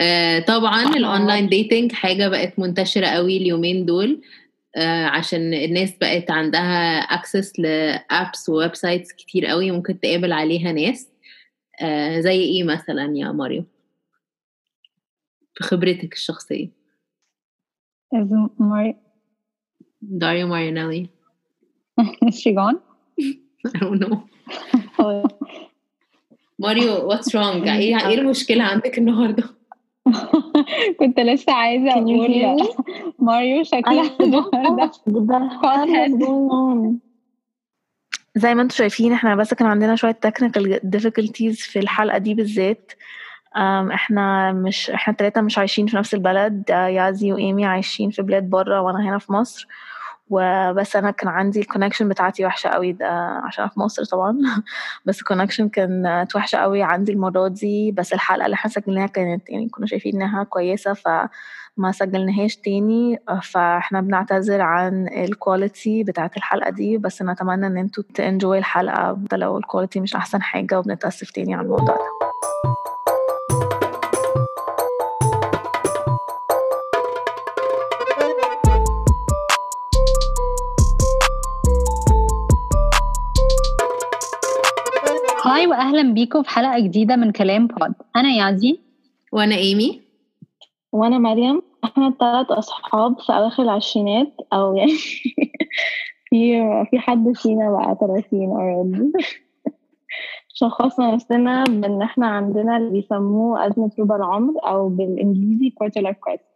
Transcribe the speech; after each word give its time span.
آه 0.00 0.38
طبعا 0.38 0.96
ال 0.96 1.03
online 1.03 1.48
dating 1.48 1.92
حاجة 1.92 2.28
بقت 2.28 2.58
منتشرة 2.58 3.06
قوي 3.06 3.36
اليومين 3.36 3.86
دول 3.86 4.22
آه 4.76 5.06
عشان 5.06 5.54
الناس 5.54 5.96
بقت 6.00 6.30
عندها 6.30 6.98
access 6.98 7.60
ل 7.60 7.75
apps 7.75 8.33
و 8.33 8.48
websites 8.48 9.12
كتير 9.12 9.46
قوي 9.46 9.70
ممكن 9.70 10.00
تقابل 10.00 10.32
عليها 10.32 10.72
ناس. 10.72 11.08
آه 11.82 12.20
زي 12.20 12.40
إيه 12.42 12.64
مثلا 12.64 13.12
يا 13.16 13.32
ماريو؟ 13.32 13.64
في 15.54 15.64
خبرتك 15.64 16.12
الشخصيه 16.12 16.68
Mari 18.60 18.94
داريو 20.02 20.46
مارينيلي 20.46 21.08
is 22.00 22.34
she 22.34 22.52
gone? 22.52 22.78
I 23.68 23.78
don't 23.78 24.00
know. 24.00 24.18
ماريو 26.58 27.08
what's 27.08 27.36
wrong 27.36 27.68
إيه 27.68 28.08
إيه 28.08 28.18
المشكلة 28.18 28.64
عندك 28.64 28.98
النهارده؟ 28.98 29.59
كنت 31.00 31.20
لسه 31.20 31.52
عايزة 31.52 31.92
أقول? 31.92 32.68
ماريو 33.18 33.64
شكلها 33.64 34.10
النهاردة. 34.20 34.90
Go 35.08 35.37
ahead. 35.37 36.24
زي 38.34 38.54
ما 38.54 38.62
أنتم 38.62 38.76
شايفين 38.76 39.12
إحنا 39.12 39.34
بس 39.34 39.54
كان 39.54 39.68
عندنا 39.68 39.96
شوية 39.96 40.18
technical 40.26 40.80
difficulties 40.96 41.70
في 41.70 41.78
الحلقة 41.78 42.18
دي 42.18 42.34
بالذات. 42.34 42.92
إحنا 43.94 44.52
مش 44.52 44.90
إحنا 44.90 45.12
التلاتة 45.12 45.40
مش 45.40 45.58
عايشين 45.58 45.86
في 45.86 45.96
نفس 45.96 46.14
البلد. 46.14 46.70
آه، 46.70 46.86
يازي 46.86 47.32
وإيمي 47.32 47.64
عايشين 47.64 48.10
في 48.10 48.22
بلاد 48.22 48.50
بره 48.50 48.80
وأنا 48.80 49.08
هنا 49.08 49.18
في 49.18 49.32
مصر. 49.32 49.66
وبس 50.30 50.96
أنا 50.96 51.10
كان 51.10 51.28
عندي 51.28 51.60
ال 51.60 51.64
connection 51.64 52.08
بتاعتي 52.08 52.46
وحشة 52.46 52.68
قوي 52.68 52.92
ده 52.92 53.08
عشان 53.44 53.68
في 53.68 53.80
مصر 53.80 54.04
طبعا. 54.04 54.38
بس 55.06 55.18
ال 55.18 55.23
connection 55.23 55.68
كانت 55.68 56.36
وحشة 56.36 56.56
قوي 56.58 56.82
عندي 56.82 57.12
المرة 57.12 57.48
دي. 57.48 57.92
بس 57.92 58.12
الحلقة 58.12 58.44
اللي 58.46 58.54
إحنا 58.54 58.70
سجلناها 58.70 59.06
كانت 59.06 59.50
يعني 59.50 59.68
كنا 59.68 59.86
شايفين 59.86 60.22
إنها 60.22 60.44
كويسة 60.44 60.92
فما 60.92 61.92
سجلناهاش 61.92 62.56
تاني. 62.56 63.18
آه، 63.28 63.40
فاحنا 63.40 64.00
بنعتذر 64.00 64.60
عن 64.60 65.08
ال 65.08 65.20
quality 65.20 66.04
بتاعت 66.04 66.36
الحلقة 66.36 66.70
دي. 66.70 66.98
بس 66.98 67.22
نتمنى 67.22 67.66
إن 67.66 67.78
أنتوا 67.78 68.04
ت 68.14 68.21
enjoy 68.21 68.58
الحلقة. 68.58 69.12
ده 69.30 69.36
لو 69.36 69.58
ال 69.58 69.63
quality 69.63 70.00
مش 70.00 70.14
أحسن 70.16 70.42
حاجة 70.42 70.78
وبنتأسف 70.78 71.30
تاني 71.30 71.54
على 71.54 71.64
الموضوع 71.64 71.96
ده. 71.96 72.99
هاي 85.54 85.66
وأهلا 85.66 86.14
بيكم 86.14 86.42
في 86.42 86.50
حلقة 86.50 86.78
جديدة 86.80 87.16
من 87.16 87.32
كلام 87.32 87.66
بود 87.66 87.94
أنا 88.16 88.28
يازي. 88.28 88.80
وأنا 89.32 89.54
إيمي. 89.54 90.00
وأنا 90.92 91.18
مريم. 91.18 91.62
إحنا 91.84 92.08
الثلاث 92.08 92.50
أصحاب 92.50 93.20
في 93.20 93.32
أواخر 93.32 93.62
العشرينات 93.62 94.32
أو 94.52 94.76
يعني 94.76 94.92
في 96.30 96.62
في 96.90 96.98
حد 96.98 97.32
فينا 97.34 97.70
بقى 97.70 97.96
30 98.00 98.24
already. 98.56 99.24
شخصنا 100.54 101.14
نفسنا 101.14 101.64
بإن 101.64 102.02
إحنا 102.02 102.26
عندنا 102.26 102.76
اللي 102.76 102.90
بيسموه 102.90 103.66
أزمة 103.66 103.90
ربع 103.98 104.16
العمر 104.16 104.54
أو 104.66 104.88
بالإنجليزي 104.88 105.74
quarter 105.82 106.02
life 106.02 106.16
crisis. 106.28 106.50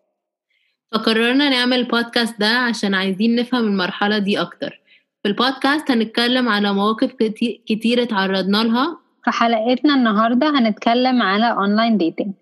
فقررنا 0.93 1.49
نعمل 1.51 1.79
البودكاست 1.79 2.41
ده 2.41 2.47
عشان 2.49 2.95
عايزين 2.95 3.37
نفهم 3.37 3.65
المرحلة 3.65 4.19
دي 4.19 4.41
أكتر. 4.41 4.81
في 5.25 5.31
البودكاست 5.31 5.91
هنتكلم 5.91 6.49
على 6.49 6.73
مواقف 6.75 7.13
كتي- 7.13 7.61
كتير 7.67 8.03
اتعرضنا 8.03 8.57
لها. 8.65 8.99
في 9.25 9.31
حلقتنا 9.31 9.95
النهاردة 9.95 10.59
هنتكلم 10.59 11.23
على 11.23 11.53
online 11.53 11.99
dating 11.99 12.33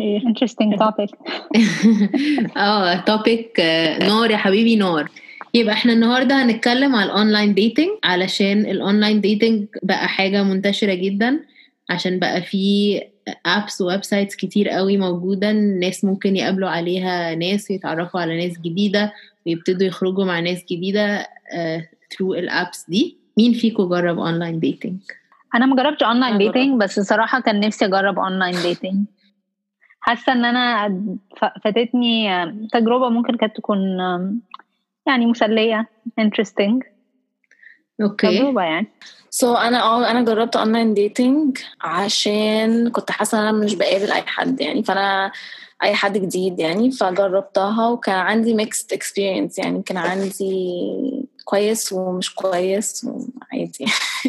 interesting 0.00 0.76
topic. 0.84 1.10
آه 2.56 2.94
topic 2.94 3.60
نار 4.00 4.30
يا 4.30 4.36
حبيبي 4.36 4.76
نار. 4.76 5.10
يبقى 5.54 5.74
إحنا 5.74 5.92
النهارده 5.92 6.42
هنتكلم 6.44 6.94
على 6.96 7.10
ال 7.10 7.16
online 7.16 7.54
dating 7.54 7.88
علشان 8.04 8.60
ال 8.60 8.69
online 8.69 9.20
dating 9.20 9.66
بقى 9.82 10.08
حاجة 10.08 10.42
منتشرة 10.42 10.94
جدا 10.94 11.40
عشان 11.90 12.18
بقى 12.18 12.42
في 12.42 13.00
apps 13.46 13.80
و 13.80 14.04
websites 14.04 14.36
كتير 14.36 14.68
قوي 14.68 14.96
موجودة 14.96 15.50
الناس 15.50 16.04
ممكن 16.04 16.36
يقابلوا 16.36 16.68
عليها 16.68 17.34
ناس 17.34 17.70
ويتعرفوا 17.70 18.20
على 18.20 18.46
ناس 18.46 18.58
جديدة 18.58 19.12
ويبتدوا 19.46 19.86
يخرجوا 19.86 20.24
مع 20.24 20.40
ناس 20.40 20.64
جديدة. 20.72 21.26
through 22.18 22.34
ال 22.34 22.44
apps 22.44 22.84
دي. 22.88 23.18
مين 23.38 23.52
فيكم 23.52 23.88
جرب 23.88 24.18
online 24.18 24.60
dating 24.60 24.96
أنا 25.54 25.66
ما 25.66 25.76
جربتش 25.76 26.02
جربت. 26.32 26.42
dating 26.54 26.80
بس 26.82 27.00
صراحة 27.00 27.40
كان 27.40 27.60
نفسي 27.60 27.84
أجرب 27.84 28.18
online 28.18 28.62
dating 28.62 29.04
حاسة 30.00 30.32
إن 30.32 30.44
أنا 30.44 30.88
ف- 31.36 31.64
فاتتني 31.64 32.28
تجربة 32.72 33.08
ممكن 33.08 33.36
كانت 33.36 33.56
تكون 33.56 33.78
يعني 35.06 35.26
مسلية 35.26 35.88
interesting. 36.20 36.84
okay. 38.02 38.38
تجربة 38.38 38.62
يعني. 38.62 38.86
so, 39.30 39.58
أنا 39.58 39.82
آه 39.82 40.10
أنا 40.10 40.22
جربت 40.22 40.56
online 40.56 40.94
dating 40.94 41.58
عشان 41.80 42.88
كنت 42.90 43.10
حاسة 43.10 43.38
إن 43.38 43.42
أنا 43.46 43.64
مش 43.64 43.74
بقابل 43.74 44.12
أي 44.12 44.22
حد 44.22 44.60
يعني 44.60 44.82
فأنا 44.82 45.32
أي 45.82 45.94
حد 45.94 46.18
جديد 46.18 46.58
يعني 46.60 46.90
فجربتها 46.90 47.88
وكان 47.88 48.14
عندي 48.18 48.54
mixed 48.54 48.92
experience 48.92 49.58
يعني 49.58 49.82
كان 49.82 49.96
عندي 49.96 51.17
كويس 51.48 51.92
ومش 51.92 52.34
كويس 52.34 53.04
وعادي. 53.04 53.84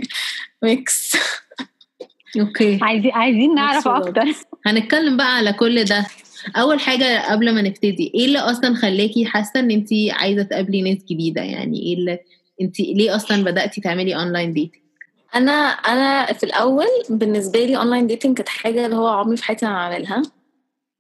mix 0.64 1.18
okay. 2.40 2.80
عايزين 2.82 3.12
عايزين 3.12 3.56
نعرف 3.56 3.88
أكتر. 3.88 4.26
هنتكلم 4.66 5.18
بقى 5.18 5.36
على 5.36 5.54
كل 5.54 5.84
ده. 5.84 6.06
أول 6.56 6.80
حاجة 6.80 7.32
قبل 7.32 7.56
ما 7.56 7.62
نبتدي 7.62 8.12
إيه 8.16 8.26
اللي 8.26 8.40
أصلا 8.40 8.76
خلاكي 8.76 9.26
حاسة 9.26 9.60
إن 9.60 9.72
انت 9.72 9.90
عايزة 10.12 10.44
تقابلي 10.44 10.82
ناس 10.82 11.04
جديدة؟ 11.12 11.42
يعني 11.42 11.80
إيه 11.84 11.94
اللي 11.94 12.20
انت 12.62 12.80
ليه 12.80 13.16
أصلا 13.16 13.44
بدأتي 13.44 13.82
تعملي 13.82 14.16
online 14.16 14.54
dating 14.54 14.82
أنا 15.36 15.52
أنا 15.72 16.34
في 16.34 16.44
الأول 16.44 16.88
بالنسبة 17.10 17.66
لي 17.66 17.78
online 17.78 18.08
dating 18.08 18.38
كانت 18.38 18.50
حاجة 18.50 18.86
اللي 18.86 18.96
هو 18.96 19.08
عمري 19.08 19.38
في 19.38 19.44
حياتي 19.44 19.66
ما 19.66 19.72
هعملها. 19.72 20.22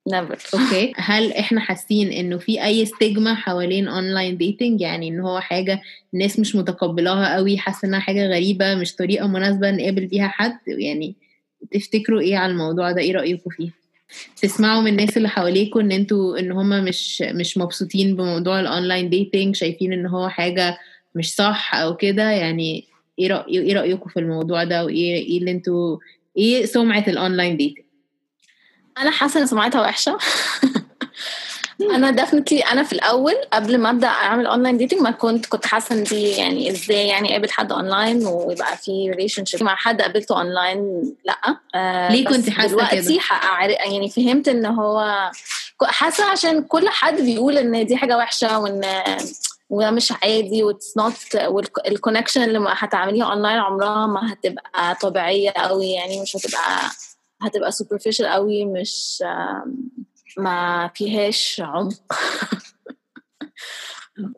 never 0.08 0.38
okay. 0.54 0.94
هل 0.98 1.34
إحنا 1.34 1.60
حاسين 1.60 2.12
إنه 2.12 2.38
في 2.38 2.64
أي 2.64 2.86
stigma 2.86 3.36
حوالين 3.36 3.88
online 3.88 4.38
dating 4.38 4.82
يعني 4.82 5.08
إن 5.08 5.20
هو 5.20 5.40
حاجة 5.40 5.82
الناس 6.14 6.40
مش 6.40 6.56
متقبلاها 6.56 7.36
قوي 7.36 7.58
حاسة 7.58 7.88
إنها 7.88 8.00
حاجة 8.00 8.28
غريبة 8.28 8.76
مش 8.76 8.96
طريقة 8.96 9.28
مناسبة 9.28 9.72
نقابل 9.72 10.06
بيها 10.06 10.28
حد؟ 10.28 10.58
يعني 10.68 11.16
تفتكروا 11.72 12.22
إيه 12.22 12.38
على 12.38 12.52
الموضوع 12.52 12.92
ده؟ 12.92 13.02
إيه 13.02 13.14
رأيكم 13.14 13.50
فيه؟ 13.50 13.70
تسمعوا 14.42 14.82
من 14.82 14.92
الناس 14.92 15.18
اللي 15.18 15.30
حواليكم 15.30 15.80
إن 15.80 15.92
أنتوا 15.92 16.40
إن 16.40 16.52
هم 16.52 16.84
مش 16.84 17.22
مش 17.22 17.58
مبسوطين 17.58 18.16
بموضوع 18.16 18.60
ال 18.60 18.67
online 18.67 19.10
dating 19.10 19.56
شايفين 19.56 19.94
إن 19.94 20.06
هو 20.06 20.30
حاجة 20.30 20.78
مش 21.16 21.36
صح 21.36 21.76
أو 21.76 21.96
كده؟ 21.96 22.32
يعني 22.32 22.86
إيه 23.20 23.28
رأي 23.28 23.60
إيه 23.60 23.74
رأيكم 23.74 24.10
في 24.10 24.20
الموضوع 24.20 24.64
ده؟ 24.64 24.86
وإيه 24.86 25.16
إيه 25.16 25.38
اللي 25.38 25.52
أنتوا 25.52 25.98
إيه 26.38 26.66
سمعة 26.66 27.04
ال 27.08 27.15
online 27.15 27.58
dating 27.58 27.89
أنا 29.00 29.12
حاسة 29.12 29.40
إن 29.40 29.46
سمعتها 29.46 29.82
وحشة. 29.82 30.18
أنا 31.82 32.12
definitely 32.12 32.60
أنا 32.60 32.84
في 32.84 32.94
الأول 32.94 33.36
قبل 33.54 33.78
ما 33.78 33.90
أبدأ 33.90 34.08
أعمل 34.08 34.48
online 34.48 34.78
dating 34.78 35.02
ما 35.02 35.12
كنت 35.12 35.46
كنت 35.46 35.66
حاسة 35.66 35.96
إن 35.96 36.04
دي 36.04 36.30
يعني 36.30 36.72
إزاي 36.72 37.08
يعني 37.08 37.32
اقابل 37.32 37.52
حد 37.52 37.72
اونلاين 37.72 38.26
ويبقى 38.28 38.78
في 38.78 39.12
relationship 39.12 39.64
مع 39.64 39.76
حد 39.76 40.02
قابلته 40.02 40.38
اونلاين 40.38 41.14
لأ. 41.26 41.58
آه 41.76 42.12
ليه 42.12 42.26
بس 42.26 42.36
كنتي 42.36 42.52
حاسة 42.52 42.68
دلوقتي 42.68 43.20
يعني 43.86 44.10
فهمت 44.10 44.48
إن 44.48 44.66
هو 44.66 45.30
حاسة 45.84 46.26
عشان 46.26 46.64
كل 46.64 46.90
حد 46.90 47.22
بيقول 47.22 47.58
إن 47.58 47.86
دي 47.86 47.98
حاجة 47.98 48.18
وحشة 48.18 48.60
وان 48.60 48.86
وده 49.70 49.92
مش 49.92 50.14
عادي 50.24 50.64
and 50.64 50.75
what's 50.75 50.98
not 50.98 51.36
وال 51.36 51.54
connection 51.54 52.44
اللي 52.44 52.60
ما 52.60 52.74
هتعمليها 52.78 53.26
اونلاين 53.26 53.60
عمرها 53.60 54.08
ما 54.08 54.34
هتبقى 54.34 54.96
طبيعية 55.02 55.52
قوي 55.52 55.92
يعني 55.92 56.22
مش 56.22 56.36
هتبقى 56.36 56.80
هتبقى 57.42 57.72
superficial 57.72 58.26
قوي 58.26 58.66
مش 58.66 59.24
ما 60.38 60.92
فيهاش 60.96 61.62
عمق. 61.66 62.14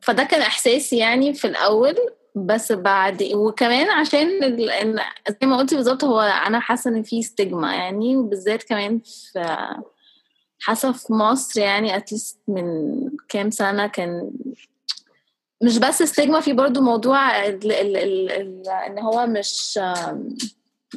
فده 0.02 0.24
كان 0.24 0.42
إحساسي 0.42 0.98
يعني 0.98 1.34
في 1.34 1.48
الأول 1.48 1.96
بس 2.36 2.72
بعد 2.72 3.24
وكمان 3.34 3.90
عشان 3.90 4.58
زي 5.42 5.48
ما 5.48 5.58
قلتي 5.58 5.76
بالظبط 5.76 6.04
هو 6.04 6.20
أنا 6.22 6.60
حاسة 6.60 6.90
إن 6.90 7.04
في 7.04 7.24
ستيجما 7.24 7.74
يعني 7.74 8.18
وبالذات 8.18 8.64
كمان 8.64 9.00
في 9.00 9.46
حاسة 10.60 10.92
في 10.92 11.14
مصر 11.14 11.60
يعني 11.60 11.98
اتليست 11.98 12.40
من 12.48 12.66
كام 13.30 13.52
سنة 13.52 13.88
كان 13.88 14.32
مش 15.64 15.78
بس 15.78 16.04
ستيجما 16.04 16.40
في 16.40 16.54
برضو 16.54 16.82
موضوع 16.82 17.46
ال... 17.46 17.72
ال... 17.72 17.98
ال... 17.98 18.70
إن 18.70 19.00
هو 19.00 19.28
مش 19.28 19.80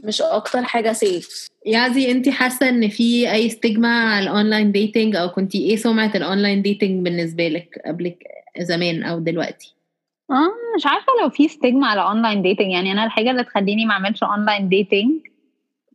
مش 0.05 0.23
أكتر 0.23 0.62
حاجة 0.64 0.93
سيف 0.93 1.49
يازي 1.67 2.11
انت 2.11 2.29
حاسة 2.29 2.69
إن 2.69 2.88
في 2.88 3.32
أي 3.32 3.49
ستيجما 3.49 3.88
على 3.88 4.25
الأونلاين 4.31 4.73
ديتنج 4.73 5.17
أو 5.17 5.29
كنتي 5.29 5.58
إيه 5.58 5.76
سمعة 5.76 6.11
ال 6.14 6.21
online 6.21 6.62
dating 6.62 7.05
بالنسبة 7.05 7.49
لك 7.49 7.79
قبل 7.87 8.14
زمان 8.58 9.02
أو 9.02 9.19
دلوقتي؟ 9.19 9.75
آه 10.31 10.76
مش 10.76 10.87
عارفة 10.87 11.12
لو 11.23 11.29
في 11.29 11.49
stigma 11.49 11.87
على 11.87 12.02
online 12.02 12.43
dating 12.43 12.70
يعني 12.73 12.93
أنا 12.93 13.05
الحاجة 13.05 13.31
اللي 13.31 13.44
تخليني 13.44 13.87
ما 13.87 13.93
أعملش 13.93 14.23
online 14.23 14.69
dating 14.69 15.11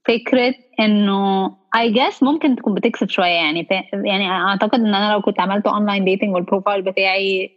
فكرة 0.08 0.54
إنه 0.80 1.50
I 1.76 1.94
guess 1.94 2.24
ممكن 2.24 2.56
تكون 2.56 2.74
بتكسب 2.74 3.10
شوية. 3.10 3.26
يعني 3.26 3.68
يعني 3.94 4.32
أعتقد 4.32 4.80
إن 4.80 4.96
أنا 4.96 5.14
لو 5.14 5.22
كنت 5.22 5.40
عملت 5.40 5.68
online 5.68 6.06
dating 6.06 6.36
وال 6.36 6.46
profile 6.46 6.82
بتاعي 6.82 7.52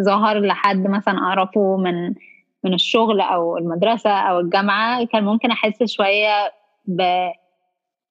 ظهر 0.00 0.40
لحد 0.40 0.86
مثلا 0.86 1.18
أعرفه 1.18 1.76
من 1.76 2.14
من 2.64 2.74
الشغل 2.74 3.20
أو 3.20 3.56
المدرسة 3.58 4.10
أو 4.10 4.40
الجامعة 4.40 5.04
كان 5.04 5.24
ممكن 5.24 5.50
أحس 5.50 5.82
شوية 5.84 6.52
ب 6.86 7.30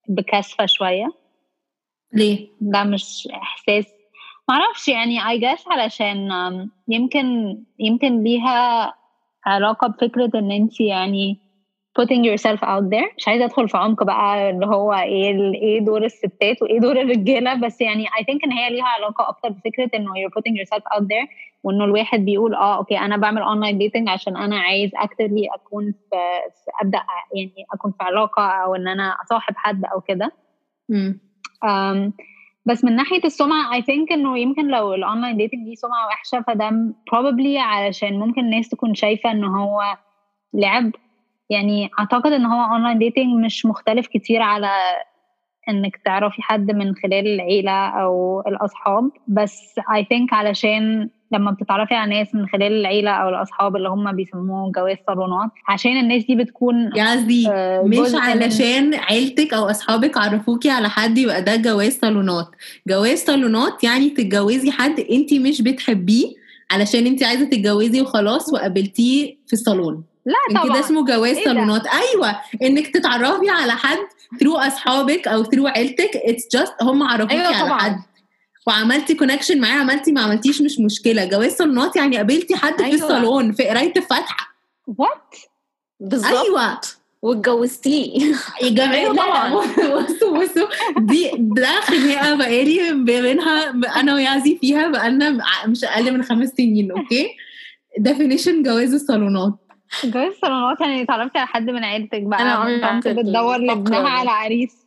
بكسفة 0.09 0.65
شوية 0.65 1.07
ليه؟ 2.13 2.47
ده 2.61 2.83
مش 2.83 3.27
إحساس 3.33 3.85
معرفش 4.49 4.87
يعني 4.87 5.19
I 5.19 5.41
guess 5.41 5.63
علشان 5.71 6.29
يمكن 6.87 7.57
يمكن 7.79 8.23
ليها 8.23 8.93
علاقة 9.45 9.87
بفكرة 9.87 10.31
إن 10.35 10.51
انت 10.51 10.81
يعني 10.81 11.42
putting 11.99 12.23
yourself 12.25 12.59
out 12.63 12.85
there. 12.93 13.15
مش 13.17 13.27
عايزة 13.27 13.45
أدخل 13.45 13.69
في 13.69 13.77
عمق 13.77 14.03
بقى 14.03 14.49
اللي 14.49 14.65
هو 14.65 14.93
إيه 14.93 15.53
إيه 15.53 15.79
دور 15.79 16.03
الستات 16.05 16.61
وإيه 16.61 16.79
دور 16.79 17.01
الرجالة. 17.01 17.53
بس 17.53 17.81
يعني 17.81 18.05
I 18.07 18.21
think 18.23 18.39
إن 18.45 18.51
هي 18.51 18.69
ليها 18.69 18.85
علاقة 18.85 19.29
أكتر 19.29 19.49
بفكرة 19.49 19.89
إنه 19.95 20.11
you're 20.13 20.31
putting 20.31 20.55
yourself 20.61 20.83
out 20.97 21.03
there 21.03 21.27
وإنه 21.63 21.83
الواحد 21.85 22.19
بيقول 22.25 22.55
آه 22.55 22.77
okay 22.77 22.97
أنا 22.99 23.17
بعمل 23.17 23.41
online 23.41 23.77
dating 23.77 24.09
عشان 24.09 24.37
أنا 24.37 24.59
عايز 24.59 24.91
actively 24.95 25.47
أكون 25.55 25.91
في, 25.91 26.15
أبدأ 26.81 27.03
يعني 27.35 27.65
أكون 27.73 27.91
في 27.91 28.03
علاقة 28.03 28.43
أو 28.43 28.75
إن 28.75 28.87
أنا 28.87 29.15
أصاحب 29.23 29.53
حد 29.57 29.85
أو 29.85 30.01
كده. 30.01 30.31
بس 32.65 32.83
من 32.83 32.95
ناحية 32.95 33.23
السمعة 33.25 33.79
I 33.79 33.83
think 33.83 34.11
إنه 34.11 34.39
يمكن 34.39 34.67
لو 34.67 34.93
ال 34.93 35.00
online 35.00 35.37
dating 35.37 35.65
دي 35.65 35.75
سمعة 35.75 36.07
وحشة 36.07 36.41
فده 36.47 36.69
probably 37.11 37.57
علشان 37.57 38.19
ممكن 38.19 38.41
الناس 38.41 38.69
تكون 38.69 38.93
شايفة 38.93 39.31
ان 39.31 39.43
هو 39.43 39.81
لعب 40.53 40.91
يعني 41.53 41.89
أعتقد 41.99 42.31
إن 42.31 42.45
هو 42.45 42.71
online 42.73 42.97
dating 42.97 43.45
مش 43.45 43.65
مختلف 43.65 44.07
كتير 44.07 44.41
على 44.41 44.69
إنك 45.69 45.97
تعرفي 46.05 46.41
حد 46.41 46.71
من 46.71 46.95
خلال 46.95 47.27
العيلة 47.27 47.87
أو 47.87 48.43
الأصحاب 48.47 49.11
بس 49.27 49.61
I 49.79 50.01
think 50.01 50.27
علشان 50.33 51.09
لما 51.31 51.51
بتتعرفي 51.51 51.95
على 51.95 52.15
ناس 52.15 52.35
من 52.35 52.47
خلال 52.47 52.71
العيلة 52.73 53.11
أو 53.11 53.29
الأصحاب 53.29 53.75
اللي 53.75 53.89
هم 53.89 54.11
بيسموه 54.15 54.71
جواز 54.71 54.97
صالونات 55.07 55.49
عشان 55.67 55.97
الناس 55.97 56.25
دي 56.25 56.35
بتكون 56.35 56.89
قصدي 56.89 57.49
آه 57.51 57.81
مش 57.83 57.97
علشان. 58.15 58.93
عيلتك 58.93 59.53
أو 59.53 59.69
أصحابك 59.69 60.17
عرفوكي 60.17 60.69
على 60.69 60.89
حد 60.89 61.17
يبقى 61.17 61.41
ده 61.43 61.55
جواز 61.55 61.99
صالونات 61.99 62.47
جواز 62.87 63.17
صالونات 63.23 63.83
يعني 63.83 64.09
تتجوزي 64.09 64.71
حد 64.71 64.99
انت 64.99 65.33
مش 65.33 65.61
بتحبيه 65.61 66.25
علشان 66.71 67.05
انت 67.05 67.23
عايزة 67.23 67.45
تتجوزي 67.45 68.01
وخلاص 68.01 68.53
وقابلتيه 68.53 69.35
في 69.47 69.53
الصالون 69.53 70.03
لا 70.25 70.35
طبعا 70.61 70.63
كده 70.69 70.79
اسمه 70.79 71.05
جواز 71.05 71.37
إيه 71.37 71.45
صالونات. 71.45 71.83
أيوه. 71.87 72.35
إنك 72.63 72.87
تتعرفي 72.87 73.49
على 73.49 73.71
حد 73.71 73.97
through 74.39 74.55
أصحابك 74.57 75.27
أو 75.27 75.43
through 75.43 75.67
عيلتك 75.67 76.11
it's 76.15 76.47
just 76.51 76.73
هم 76.81 77.03
عرفوكي 77.03 77.33
أيوة 77.33 77.47
على 77.47 77.65
طبعا. 77.67 77.79
حد. 77.79 77.99
وعملتي 78.67 79.15
connection 79.15 79.61
معاه 79.61 79.79
عملتي 79.79 80.11
ما 80.11 80.21
عملتيش 80.21 80.61
مش 80.61 80.79
مشكلة. 80.79 81.25
جواز 81.25 81.51
صالونات 81.55 81.95
يعني 81.95 82.17
قابلتي 82.17 82.55
حد 82.55 82.81
أيوة. 82.81 82.97
في 82.97 83.03
الصالون 83.03 83.51
في 83.51 83.63
قراية 83.63 83.93
الفاتحة. 83.97 84.55
what 84.87 85.35
بالظبط. 85.99 86.45
أيوه. 86.45 86.79
واتجوزتيه. 87.21 88.35
يا 88.63 88.69
جماعة 88.69 88.93
أيوة 88.93 89.15
طبعاً. 89.15 89.53
بصوا 90.03 90.43
بصوا. 90.43 90.67
دي 90.99 91.31
ده 91.37 91.81
خناقة 91.81 92.35
بقالي 92.35 92.93
بينها 92.93 93.69
أنا 93.99 94.13
ويعزي 94.15 94.57
فيها 94.61 94.87
بقالنا 94.87 95.37
مش 95.67 95.83
أقل 95.83 96.13
من 96.13 96.23
خمس 96.23 96.49
سنين 96.49 96.91
okay 96.91 97.27
definition 97.97 98.63
جواز 98.63 98.93
الصالونات. 98.93 99.53
جواز 100.03 100.33
صالونات 100.41 100.81
يعني 100.81 101.01
اتعرفتي 101.01 101.37
على 101.37 101.47
حد 101.47 101.69
من 101.69 101.83
عيلتك 101.83 102.21
بقى 102.21 102.41
أنا 102.41 102.51
عمري 102.51 102.99
بتدور 103.13 103.57
لابنها. 103.57 104.09
على 104.09 104.29
عريس؟ 104.29 104.83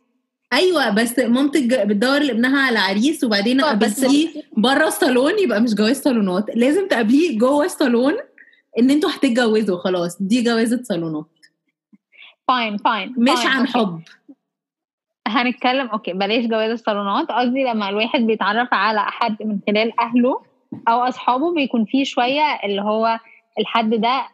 أيوه 0.53 0.89
بس 0.89 1.19
مامتك 1.19 1.63
بتدور 1.87 2.19
لابنها 2.19 2.67
على 2.67 2.79
عريس 2.79 3.23
وبعدين 3.23 3.61
قابلتيه 3.61 4.29
بره 4.57 4.87
الصالون 4.87 5.39
يبقى 5.39 5.61
مش 5.61 5.75
جواز 5.75 6.01
صالونات 6.01 6.45
لازم 6.55 6.87
تقابليه 6.87 7.39
جوه 7.39 7.65
الصالون 7.65 8.13
إن 8.79 8.89
أنتوا 8.91 9.09
هتتجوزوا 9.09 9.77
خلاص 9.77 10.21
دي 10.21 10.41
جوازة 10.43 10.83
صالونات. 10.83 11.25
fine 12.47 12.77
fine 12.77 13.13
مش 13.17 13.45
عن 13.45 13.67
حب. 13.67 14.01
هنتكلم 15.27 15.87
okay 15.87 16.13
بلاش 16.13 16.45
جواز 16.45 16.71
الصالونات. 16.71 17.31
قصدي 17.31 17.63
لما 17.63 17.89
الواحد 17.89 18.19
بيتعرف 18.19 18.67
على 18.71 18.99
حد 19.01 19.37
من 19.43 19.59
خلال 19.67 19.99
أهله 19.99 20.41
أو 20.87 20.99
أصحابه 20.99 21.53
بيكون 21.53 21.85
فيه 21.85 22.03
شوية 22.03 22.59
اللي 22.63 22.81
هو 22.81 23.19
الحد 23.59 23.89
ده 23.89 24.27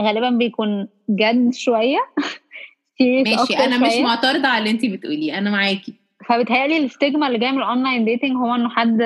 غالبا 0.00 0.30
بيكون 0.30 0.88
جد 1.10 1.54
شوية. 1.54 1.98
ماشي 3.00 3.56
أنا 3.56 3.78
مش 3.78 3.92
شوية. 3.92 4.02
معترضة 4.02 4.48
على 4.48 4.58
اللي 4.58 4.70
انت 4.70 4.86
بتقوليه 4.86 5.38
أنا 5.38 5.50
معاكي. 5.50 5.94
فبتهيألي 6.28 6.76
ال 6.84 6.90
stigma 6.90 7.26
اللي 7.26 7.38
جاية 7.38 7.50
من 7.50 7.58
ال 7.58 7.65
online 7.65 8.04
dating 8.04 8.32
هو 8.36 8.54
إنه 8.54 8.68
حد 8.68 9.02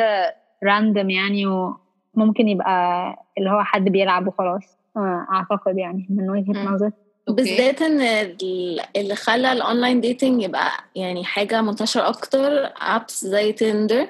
random 0.64 1.10
يعني 1.10 1.46
وممكن 1.46 2.48
يبقى 2.48 3.06
اللي 3.38 3.50
هو 3.50 3.62
حد 3.64 3.84
بيلعب 3.84 4.26
وخلاص. 4.28 4.62
آه، 4.96 5.26
أعتقد 5.32 5.78
يعني 5.78 6.06
من 6.10 6.30
وجهة. 6.30 6.64
نظري. 6.64 6.90
بالذات 7.28 7.82
إن 7.82 8.00
ال- 8.00 8.80
اللي 8.96 9.14
خلى 9.14 9.52
ال 9.52 9.59
online 9.59 10.00
dating 10.00 10.42
يبقى 10.42 10.70
يعني 10.96 11.24
حاجة 11.24 11.62
منتشرة 11.62 12.08
أكتر 12.08 12.70
apps 12.80 13.24
زي 13.24 13.52
تندر 13.52 14.06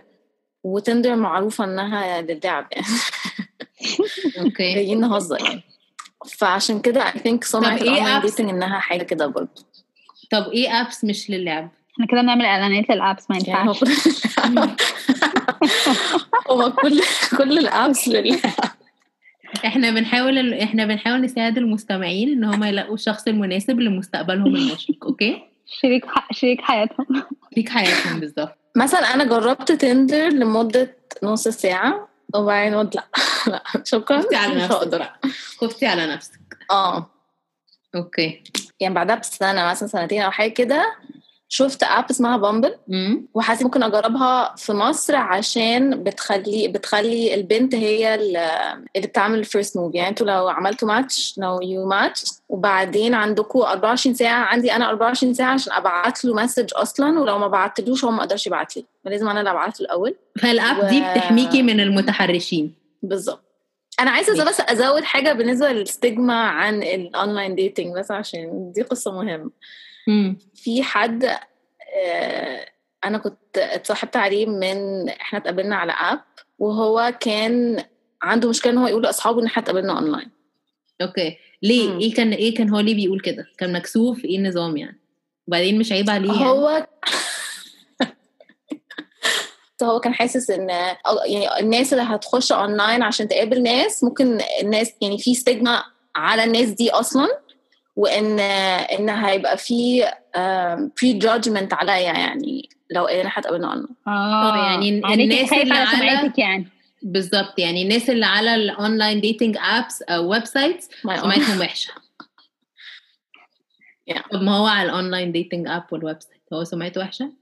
وتندر 0.65 1.17
معروفة 1.17 1.65
إنها 1.65 2.23
للعب. 2.23 2.67
يعني 2.75 4.47
okay 4.47 4.75
جايين 4.75 5.01
نهزر 5.01 5.45
يعني. 5.45 5.63
فعشان 6.29 6.81
كده 6.81 7.05
I 7.11 7.15
think 7.15 7.55
إيه 7.55 7.81
ال 7.83 7.87
online? 7.88 8.21
dating 8.21 8.49
إنها 8.51 8.79
حاجة 8.79 9.03
كده 9.03 9.27
برضه. 9.27 9.65
طب 10.31 10.51
إيه 10.53 10.81
apps 10.81 11.05
مش 11.05 11.31
للعب؟ 11.31 11.71
إحنا 11.95 12.07
كده 12.07 12.21
بنعمل 12.23 12.45
إعلانات 12.45 12.91
للابس 12.91 13.31
ما 13.31 13.39
يعني 13.47 13.69
ينفعش. 13.69 13.81
كل 13.81 13.91
هو 16.51 16.73
كل 16.73 17.01
كل 17.39 17.59
الابس 17.59 18.09
لله 18.09 18.41
إحنا 19.65 19.91
بنحاول 19.91 20.55
إحنا 20.55 20.87
بنحاول 20.87 21.21
نساعد 21.21 21.59
المستمعين 21.59 22.29
إن 22.29 22.45
هم 22.45 22.65
يلاقوا 22.65 22.95
الشخص 22.95 23.29
المناسب 23.29 23.81
لمستقبلهم 23.81 24.57
المشرق 24.57 25.05
أوكي؟ 25.05 25.43
شريك 25.83 26.05
ح... 26.07 26.33
شريك 26.33 26.61
حياتهم. 26.61 27.07
ليك 27.57 27.69
حياتهم 27.69 28.21
بالظبط. 28.21 28.59
مثلا 28.77 29.15
أنا 29.15 29.25
جربت 29.25 29.73
تندر 29.73 30.29
لمدة 30.29 30.97
نص 31.23 31.49
ساعة. 31.49 32.09
وبعدين 32.35 32.75
قلت 32.75 32.95
لا 32.97 33.05
لا 33.47 33.63
شكرا 33.85 34.21
خفتي 34.23 34.37
على 34.37 34.55
مش 34.55 34.61
نفسك 34.63 34.73
هقدر. 34.73 34.99
بقى. 34.99 35.19
خفتي 35.61 35.87
على 35.87 36.07
نفسك. 36.07 36.41
آه. 36.71 37.11
okay. 37.95 38.45
يعني 38.81 38.95
بعدها 38.95 39.15
بسنة 39.17 39.65
مثلا 39.71 39.89
سنتين 39.89 40.23
أو 40.23 40.31
حاجة 40.31 40.51
كده 40.51 40.97
شفت 41.55 41.83
app 41.83 42.05
اسمها 42.11 42.37
بامبل 42.37 42.75
وحاسة 43.35 43.65
ممكن 43.65 43.83
أجربها 43.83 44.55
في 44.57 44.73
مصر 44.73 45.17
عشان 45.17 46.03
بتخلي 46.03 46.69
بتخلي 46.69 47.35
البنت 47.35 47.75
هي 47.75 48.15
اللي 48.15 48.85
بتعمل 48.97 49.39
ال 49.39 49.45
first 49.45 49.77
move 49.77 49.95
يعني 49.95 50.09
أنتوا 50.09 50.27
لو 50.27 50.49
عملتوا 50.49 50.89
ماتش 50.89 51.35
لو 51.39 51.61
you 51.63 51.87
match 51.87 52.25
وبعدين 52.49 53.15
عندكم 53.15 53.59
24 53.59 54.15
ساعة. 54.15 54.45
عندي 54.45 54.73
أنا 54.73 54.89
24 54.89 55.35
ساعة 55.35 55.55
عشان 55.55 55.73
أبعت 55.73 56.25
له 56.25 56.35
message 56.35 56.71
أصلا 56.75 57.21
ولو 57.21 57.39
ما 57.39 57.49
بعتلوش 57.49 58.05
هو 58.05 58.11
ما 58.11 58.23
قدرش 58.23 58.47
يبعت 58.47 58.77
لي. 58.77 58.85
لازم 59.05 59.29
أنا 59.29 59.41
اللي 59.41 59.51
أبعت 59.51 59.81
له 59.81 59.87
الأول. 59.87 60.15
فال 60.43 60.61
app 60.61 60.89
دي 60.89 61.01
و- 61.01 61.05
بتحميكي 61.13 61.63
من 61.63 61.81
المتحرشين. 61.81 62.75
بالظبط. 63.03 63.45
أنا 64.01 64.11
عايزة. 64.11 64.45
بس 64.45 64.61
أزود 64.61 65.03
حاجة 65.03 65.33
بالنسبة 65.33 65.73
لل 65.73 65.88
stigma 65.88 66.35
عن 66.43 66.83
ال 66.83 66.93
online 66.93 67.55
dating 67.55 67.97
بس 67.99 68.11
عشان 68.11 68.73
دي 68.75 68.83
قصة 68.83 69.13
مهمة. 69.13 69.51
في 70.55 70.83
حد 70.83 71.25
آه، 71.25 72.67
أنا 73.05 73.19
كنت 73.19 73.59
اتصاحبت 73.59 74.17
عليه 74.17 74.47
من 74.47 75.09
إحنا 75.09 75.39
اتقابلنا 75.39 75.77
على 75.77 75.93
app 75.93 76.21
وهو 76.59 77.15
كان 77.21 77.85
عنده 78.23 78.49
مشكلة 78.49 78.73
إن 78.73 78.79
هو 78.79 78.87
يقول 78.87 79.03
لأصحابه 79.03 79.41
إن 79.41 79.47
إحنا 79.47 79.63
اتقابلنا 79.63 79.99
online 79.99 80.31
okay. 81.03 81.39
ليه؟ 81.63 81.89
مم. 81.89 81.99
إيه 81.99 82.15
كان 82.15 82.33
إيه 82.33 82.55
كان 82.55 82.71
هو 82.71 82.81
ليه 82.81 82.95
بيقول 82.95 83.21
كده؟ 83.21 83.47
كان 83.59 83.73
مكسوف؟ 83.73 84.25
إيه 84.25 84.39
النظام 84.39 84.77
يعني؟ 84.77 85.01
وبعدين 85.49 85.79
مش 85.79 85.93
عيب 85.93 86.11
عليه 86.11 86.33
يعني. 86.33 86.45
هو 86.45 86.87
هو 89.83 90.01
كان 90.01 90.15
حاسس 90.15 90.51
إن 90.51 90.69
يعني 91.27 91.61
الناس 91.61 91.93
اللي 91.93 92.05
هتخش 92.05 92.53
اونلاين 92.53 93.03
عشان 93.03 93.29
تقابل 93.29 93.63
ناس 93.63 94.05
ممكن 94.05 94.39
الناس 94.63 94.93
يعني 95.01 95.19
في 95.19 95.35
stigma 95.35 95.85
على 96.17 96.45
الناس 96.45 96.69
دي 96.69 96.91
أصلا. 96.91 97.29
وإن 97.97 98.41
إن 98.41 99.09
هيبقى 99.11 99.57
في 99.59 100.05
pre-judgment 101.03 101.75
عليا 101.75 102.13
يعني 102.13 102.69
لو 102.91 103.05
انا 103.05 103.31
هتقابلنا 103.33 103.67
اونلاين 103.67 103.89
آه 104.07 104.57
يعني 104.57 105.03
عليكي 105.05 105.25
الناس 105.25 105.53
اللي 105.53 105.75
على 105.75 105.87
سمعتك 105.97 106.39
يعني 106.39 106.69
بالظبط 107.03 107.59
يعني 107.59 107.83
الناس 107.83 108.11
اللي 108.11 108.27
على 108.27 108.55
ال 108.55 108.64
online 108.64 109.21
dating 109.21 109.57
apps 109.61 110.03
أو 110.03 110.31
websites. 110.31 110.89
سمعتهم 111.03 111.61
وحشة. 111.61 111.93
طب 114.33 114.43
ما 114.43 114.57
هو 114.57 114.67
على 114.67 114.89
ال 114.91 114.97
online 114.97 115.33
dating 115.33 115.69
app 115.69 115.83
وال 115.91 116.17
website 116.21 116.41
هو 116.53 116.65
سمعته 116.65 117.01
وحشة 117.01 117.33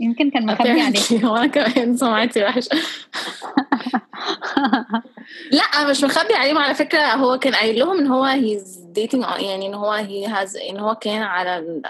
يمكن 0.00 0.30
كان 0.30 0.46
مخبي 0.46 0.70
عليك 0.80 0.96
Apparently. 0.96 1.12
هو 1.24 1.36
أنا 1.36 1.46
كمان 1.46 1.96
سمعتي 1.96 2.44
وحشة 2.44 2.68
لا 5.52 5.90
مش 5.90 6.04
مخبي 6.04 6.34
عليهم 6.34 6.58
على 6.58 6.74
فكرة 6.74 7.00
هو 7.00 7.38
كان 7.38 7.54
قايل 7.54 7.78
لهم 7.78 7.98
إن 7.98 8.06
هو 8.06 8.26
he's 8.26 8.75
dating 8.98 9.42
يعني 9.42 9.66
إن 9.66 9.74
هو 9.74 9.96
he 9.98 10.28
has 10.30 10.62
إن 10.70 10.76
هو 10.78 10.94
كان 10.94 11.22
على 11.22 11.58
ال 11.58 11.82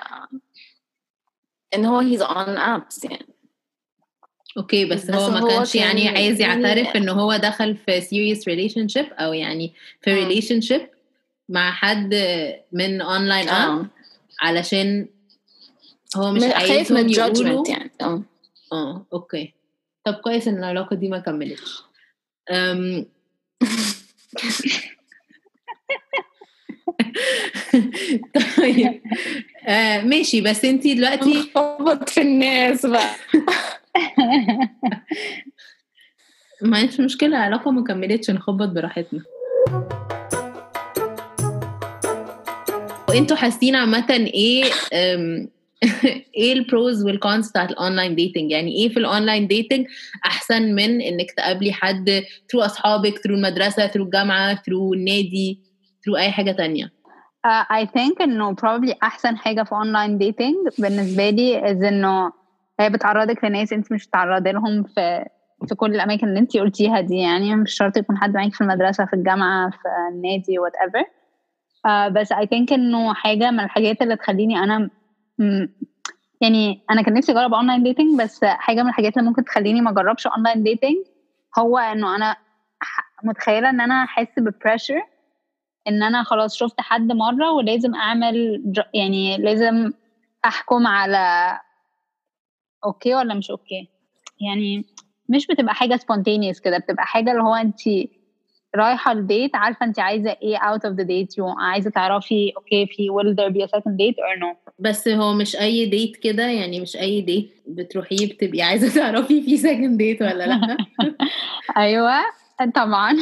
إن 1.75 1.85
هو 1.85 2.03
he's 2.03 2.21
on 2.23 2.57
apps 2.59 3.05
يعني. 3.11 3.27
okay 4.57 4.85
بس, 4.85 5.05
بس 5.11 5.15
هو 5.15 5.31
ما 5.31 5.49
كانش 5.49 5.75
يعني 5.75 6.05
كان 6.05 6.15
عايز 6.17 6.41
يعني- 6.41 6.63
يعترف 6.63 6.97
ان 6.97 7.09
هو 7.09 7.37
دخل 7.37 7.77
في 7.77 8.01
serious 8.01 8.39
relationship 8.41 9.13
أو 9.21 9.33
يعني 9.33 9.75
في 10.01 10.11
آه. 10.13 10.29
relationship 10.29 10.83
مع 11.49 11.71
حد 11.73 12.15
من 12.73 13.01
online 13.00 13.49
app 13.49 13.79
آه 13.79 13.87
علشان 14.41 15.09
هو 16.17 16.33
مش 16.33 16.43
خايف 16.43 16.91
من 16.93 17.13
judgment 17.13 17.71
يعني. 17.71 17.91
آه. 18.03 18.23
آه 18.73 19.07
أوكي. 19.13 19.55
طب 20.05 20.15
كويس 20.15 20.49
إن 20.49 20.59
العلاقة 20.59 20.97
دي 20.97 21.09
ما 21.09 21.19
كملتش. 21.19 21.83
طيب. 28.59 29.02
آه 29.66 30.02
ماشي 30.02 30.40
بس 30.40 30.64
انتي 30.64 30.95
دلوقتي 30.95 31.50
خبط 31.55 32.09
في 32.09 32.21
الناس 32.21 32.87
بقى. 32.87 33.11
ما 36.62 36.87
فيش 36.87 37.00
مشكلة 37.00 37.28
العلاقه 37.28 37.71
ما 37.71 37.85
كملتش 37.85 38.31
نخبط 38.31 38.69
براحتنا. 38.69 39.21
وانتوا 43.09 43.37
حاسين 43.37 43.75
عامة 43.75 44.11
إيه. 44.11 44.64
إيه 46.37 46.52
ال 46.53 46.63
pros 46.63 47.05
وال 47.05 47.20
cons 47.20 47.50
بتاعت 47.50 47.71
ال 47.71 47.77
online 47.77 48.15
dating 48.15 48.50
يعني 48.50 48.76
إيه 48.76 48.88
في 48.88 48.97
ال 48.97 49.04
online 49.04 49.47
dating 49.47 49.87
احسن 50.26 50.62
من 50.75 51.00
انك 51.00 51.31
تقابلي 51.31 51.73
حد 51.73 52.23
through 52.53 52.61
اصحابك 52.61 53.19
through 53.19 53.35
المدرسة 53.35 53.87
through 53.87 54.05
الجامعة 54.05 54.62
through 54.67 54.95
النادي؟ 54.95 55.61
through 56.07 56.17
أي 56.17 56.31
حاجة 56.33 56.53
تانية. 56.53 56.93
Uh, 57.47 57.65
I 57.83 57.87
think 57.87 58.21
إنه 58.23 58.55
probably 58.55 58.95
أحسن 59.03 59.37
حاجة 59.37 59.63
في 59.63 59.73
online 59.73 60.19
dating 60.19 60.55
بالنسبة 60.79 61.31
لي 61.31 61.61
is 61.61 61.85
إنه 61.85 62.33
هي 62.81 62.91
بتعرضك 62.91 63.45
لناس 63.45 63.73
أنت 63.73 63.93
مش 63.93 64.07
بتعرضي 64.09 64.53
لهم 64.53 64.83
في 64.83 65.25
في 65.69 65.75
كل 65.75 65.95
الأماكن 65.95 66.29
اللي 66.29 66.39
أنت 66.39 66.57
قلتيها 66.57 67.01
دي. 67.01 67.17
يعني 67.17 67.57
مش 67.57 67.75
شرط 67.75 67.97
يكون 67.97 68.17
حد 68.19 68.35
معاك 68.35 68.55
في 68.55 68.61
المدرسة 68.61 69.05
في 69.07 69.13
الجامعة 69.13 69.71
في 69.71 69.79
النادي 70.13 70.59
whatever 70.59 71.05
uh, 71.89 72.13
بس 72.13 72.33
I 72.33 72.47
think 72.47 72.73
إنه 72.73 73.15
حاجة 73.15 73.51
من 73.51 73.61
الحاجات 73.61 74.03
اللي 74.03 74.17
تخليني 74.17 74.59
أنا 74.59 74.91
م- 75.39 75.67
يعني 76.41 76.85
أنا 76.91 77.03
كان 77.03 77.15
نفسي 77.15 77.33
أجرب 77.33 77.55
online 77.55 77.83
dating 77.83 78.21
بس 78.21 78.45
حاجة 78.45 78.83
من 78.83 78.89
الحاجات 78.89 79.17
اللي 79.17 79.29
ممكن 79.29 79.45
تخليني 79.45 79.81
ما 79.81 79.91
أجربش 79.91 80.27
online 80.26 80.62
dating 80.62 80.97
هو 81.59 81.79
إنه 81.79 82.17
أنا 82.17 82.37
متخيلة 83.25 83.71
إن 83.71 83.81
أنا 83.81 84.05
أحس 84.05 84.39
ب 84.38 84.46
pressure 84.46 85.03
إن 85.88 86.02
أنا 86.02 86.23
خلاص 86.23 86.57
شفت 86.57 86.81
حد 86.81 87.12
مرة 87.12 87.52
ولازم 87.52 87.95
أعمل 87.95 88.62
يعني 88.95 89.37
لازم 89.37 89.93
أحكم 90.45 90.87
على 90.87 91.59
okay 92.85 93.15
ولا 93.14 93.35
مش 93.35 93.50
okay. 93.50 93.88
يعني 94.40 94.85
مش 95.28 95.47
بتبقى 95.47 95.75
حاجة 95.75 95.95
spontaneous 95.95 96.61
كده 96.61 96.78
بتبقى 96.78 97.07
حاجة 97.07 97.31
اللي 97.31 97.43
هو 97.43 97.55
انت 97.55 97.81
رايحة 98.75 99.12
ال 99.12 99.21
date 99.21 99.57
عارفة 99.57 99.87
انت 99.87 99.99
عايزة 99.99 100.37
إيه 100.43 100.59
out 100.59 100.81
of 100.81 100.93
the 100.97 101.05
date 101.05 101.37
you 101.38 101.59
عايزة 101.59 101.90
تعرفي 101.90 102.52
okay 102.57 102.87
في 102.87 103.09
will 103.11 103.35
there 103.37 103.52
be 103.55 103.69
a 103.69 103.78
second 103.78 103.93
date 103.93 104.16
or 104.19 104.40
no. 104.40 104.73
بس 104.78 105.09
هو 105.09 105.35
مش 105.35 105.57
أي 105.57 105.87
date 105.87 106.17
كده 106.16 106.47
يعني 106.47 106.81
مش 106.81 106.97
أي 106.97 107.21
date 107.21 107.62
بتروحيه 107.66 108.26
بتبقي 108.28 108.62
عايزة 108.62 108.95
تعرفي 109.00 109.43
في 109.43 109.57
second 109.57 109.99
date 109.99 110.23
ولا 110.23 110.47
لأ. 110.47 110.76
أيوه 111.76 112.12
طبعا. 112.75 113.16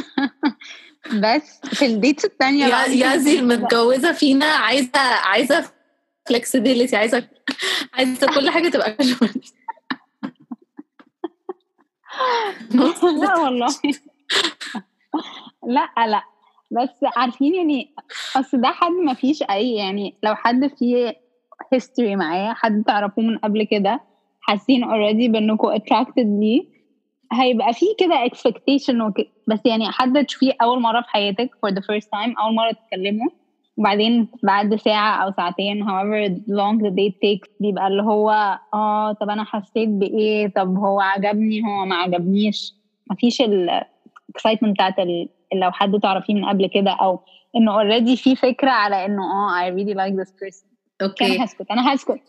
بس 1.13 1.61
في 1.65 1.87
ال 1.87 1.93
dates 1.93 2.25
التانية 2.25 2.69
بقى 2.69 2.91
يا 2.99 3.07
يازي 3.07 3.39
المتجوزة 3.41 4.13
فينا 4.13 4.47
عايزة 4.47 4.99
عايزة 4.99 5.65
flexibility 6.33 6.95
عايزة 6.95 7.29
عايزة 7.95 8.27
كل 8.27 8.51
حاجة 8.51 8.69
تبقى 8.69 8.97
casual. 9.03 9.29
لا 13.23 13.37
والله. 13.39 13.67
لا 15.67 15.89
لا. 16.07 16.23
بس 16.71 16.91
عارفين 17.17 17.55
يعني 17.55 17.95
أصل 18.37 18.61
ده 18.61 18.69
حد 18.69 18.91
ما 18.93 19.15
فيش 19.15 19.43
أي 19.43 19.75
يعني 19.75 20.15
لو 20.23 20.35
حد 20.35 20.71
فيه 20.79 21.17
history 21.75 22.17
معاه 22.17 22.55
حد 22.55 22.83
تعرفوه 22.87 23.25
من 23.25 23.39
قبل 23.39 23.65
كده 23.71 24.01
حاسين 24.41 24.85
already 24.85 25.31
بانكم 25.31 25.75
attracted 25.77 26.19
ليه. 26.41 26.74
هيبقى 27.35 27.73
فيه 27.73 27.95
كده 27.99 28.25
expectation 28.29 29.01
وك... 29.03 29.15
بس 29.49 29.61
يعني 29.65 29.91
حد 29.93 30.25
تشوفيه 30.27 30.53
أول 30.63 30.81
مرة 30.81 31.01
في 31.01 31.09
حياتك 31.09 31.51
for 31.67 31.71
the 31.71 31.81
first 31.81 32.05
time 32.07 32.41
أول 32.45 32.55
مرة 32.55 32.71
تتكلموا 32.73 33.29
وبعدين 33.77 34.29
بعد 34.43 34.75
ساعة 34.77 35.25
أو 35.25 35.33
ساعتين 35.37 35.85
however 35.85 36.31
long 36.49 36.79
the 36.85 36.91
date 36.91 37.15
takes 37.15 37.51
بيبقى 37.61 37.87
اللي 37.87 38.03
هو 38.03 38.59
آه 38.75 39.13
طب 39.13 39.31
أنا 39.31 39.45
حسيت 39.45 39.89
بإيه؟ 39.89 40.49
طب 40.49 40.77
هو 40.77 41.01
عجبني؟ 41.01 41.63
هو 41.67 41.85
ما 41.85 41.97
عجبنيش. 41.97 42.75
مفيش 43.11 43.41
ال 43.41 43.81
excitement 44.39 44.69
بتاعت. 44.69 44.95
لو 45.55 45.71
حد 45.73 46.01
تعرفيه 46.03 46.35
من 46.35 46.45
قبل 46.45 46.67
كده 46.67 46.91
أو 46.91 47.21
إنه 47.57 47.73
already 47.83 48.23
في 48.23 48.37
فكرة 48.37 48.71
على 48.71 49.05
إنه 49.07 49.23
آه 49.23 49.71
I 49.71 49.73
really 49.73 49.95
like 49.95 50.25
this 50.25 50.31
person. 50.33 50.74
أوكي. 51.03 51.27
أنا 51.27 51.45
هسكت 51.45 51.67
أنا 51.71 51.95
هسكت. 51.95 52.21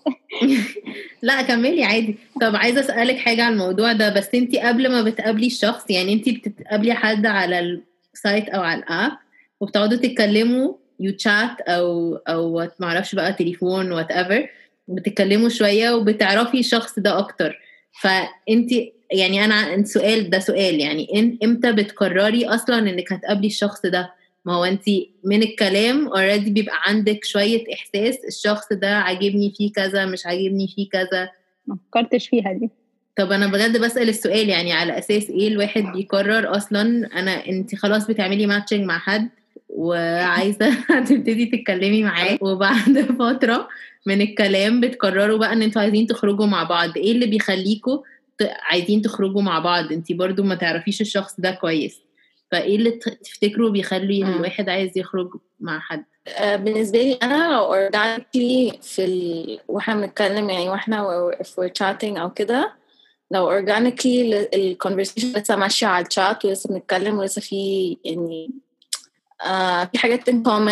لا 1.22 1.42
كملي 1.42 1.84
عادي. 1.84 2.18
طب 2.42 2.56
عايزة 2.56 2.80
أسألك 2.80 3.18
حاجة 3.18 3.44
على 3.44 3.54
الموضوع 3.54 3.94
ده 3.94 4.10
بس 4.14 4.36
انت 4.36 4.56
قبل 4.56 4.92
ما 4.92 5.02
بتقابلي 5.02 5.48
الشخص 5.48 5.90
يعني 5.92 6.14
انت 6.14 6.30
بتقابلي 6.30 6.94
حد 6.94 7.26
على 7.26 7.82
ال 8.14 8.21
site 8.21 8.50
أو 8.50 8.62
على 8.62 8.80
ال 8.80 8.88
app 8.88 9.12
وبتقعدوا 9.60 9.98
تتكلموا 9.98 10.74
you 11.00 11.12
chat 11.12 11.62
أو 11.62 12.16
أو 12.16 12.68
ما 12.80 12.88
أعرفش 12.88 13.16
بقى 13.16 13.34
تليفون 13.34 13.92
whatever 13.92 14.50
بتتكلموا 14.88 15.50
شوية 15.50 15.92
وبتعرفي 15.96 16.60
الشخص 16.60 17.00
ده 17.00 17.20
أكتر. 17.20 17.60
فانت 18.02 18.72
يعني 19.12 19.46
أنا 19.46 19.74
السؤال 19.76 20.30
ده 20.30 20.40
سؤال 20.40 20.80
يعني 20.80 21.08
إن- 21.08 21.46
إمتى 21.46 21.72
بتقرري 21.72 22.46
أصلا 22.46 22.80
إنك 22.80 23.14
هتقابلي 23.14 23.48
الشخص 23.48 23.82
ده؟ 23.86 24.14
ما 24.46 24.54
هو 24.54 24.64
انت 24.64 24.84
من 25.24 25.44
الكلام 25.44 26.08
already 26.08 26.50
بيبقى 26.52 26.76
عندك 26.86 27.20
شوية 27.24 27.64
إحساس 27.74 28.18
الشخص 28.28 28.74
ده 28.74 28.96
عاجبني 28.96 29.54
فيه 29.58 29.72
كذا 29.72 30.06
مش 30.06 30.26
عاجبني 30.26 30.68
فيه 30.76 30.90
كذا. 30.90 31.30
ما 31.68 31.78
فكرتش 31.90 32.28
فيها 32.28 32.54
دي. 32.54 32.70
طب 33.18 33.32
أنا 33.32 33.48
بجد 33.48 33.78
بسأل 33.82 34.10
السؤال 34.10 34.50
يعني 34.50 34.74
على 34.74 34.98
أساس 34.98 35.30
إيه 35.30 35.48
الواحد 35.48 35.84
بيقرر 35.84 36.58
أصلا 36.58 36.82
أنا 37.20 37.48
انت 37.48 37.76
خلاص 37.76 38.08
بتعملي 38.08 38.48
ماتشنج 38.48 38.86
مع 38.86 39.00
حد 39.00 39.30
وعايزة 39.70 40.70
هتبتدي 40.90 41.46
تتكلمي 41.46 42.04
معاه. 42.04 42.38
وبعد 42.42 43.00
فترة 43.20 43.68
من 44.06 44.22
الكلام 44.22 44.82
بتقرروا 44.82 45.38
بقى 45.38 45.54
إن 45.54 45.62
أنتوا 45.62 45.82
عايزين 45.82 46.08
تخرجوا 46.08 46.46
مع 46.46 46.64
بعض. 46.64 46.98
إيه 46.98 47.12
اللي 47.12 47.26
بيخليكوا 47.26 47.98
عايزين 48.62 49.02
تخرجوا 49.02 49.42
مع 49.42 49.60
بعض؟ 49.60 49.92
انت 49.92 50.12
برضو 50.12 50.44
ما 50.44 50.56
تعرفيش 50.56 51.02
الشخص 51.02 51.40
ده 51.40 51.52
كويس. 51.52 52.05
فايه 52.56 52.76
اللي 52.76 52.92
تفتكروا 52.92 53.70
بيخلي. 53.70 54.24
الواحد 54.24 54.70
عايز 54.70 54.98
يخرج 54.98 55.30
مع 55.60 55.80
حد 55.80 56.06
آه، 56.28 56.56
بالنسبة 56.56 57.00
لي 57.00 57.14
أنا 57.14 57.54
لو 57.54 57.90
organically 57.90 58.82
في 58.82 59.06
ال... 59.06 59.60
وإحنا 59.68 59.96
بنتكلم 59.96 60.50
يعني 60.50 60.70
وإحنا 60.70 61.32
if 61.42 61.48
we're 61.48 61.72
chatting 61.84 62.18
أو 62.20 62.34
كده 62.34 62.74
لو 63.32 63.62
organically 63.62 64.06
ال 64.06 64.56
ال- 64.56 64.78
conversation 64.88 65.38
لسه 65.38 65.56
ماشية 65.56 65.88
على 65.88 66.06
الشات 66.06 66.46
ولسه 66.46 66.70
بنتكلم 66.70 67.18
ولسه 67.18 67.42
في 67.42 67.98
يعني 68.06 68.52
آه 69.46 69.84
في 69.86 69.98
حاجات 69.98 70.30
in 70.30 70.34
common 70.34 70.70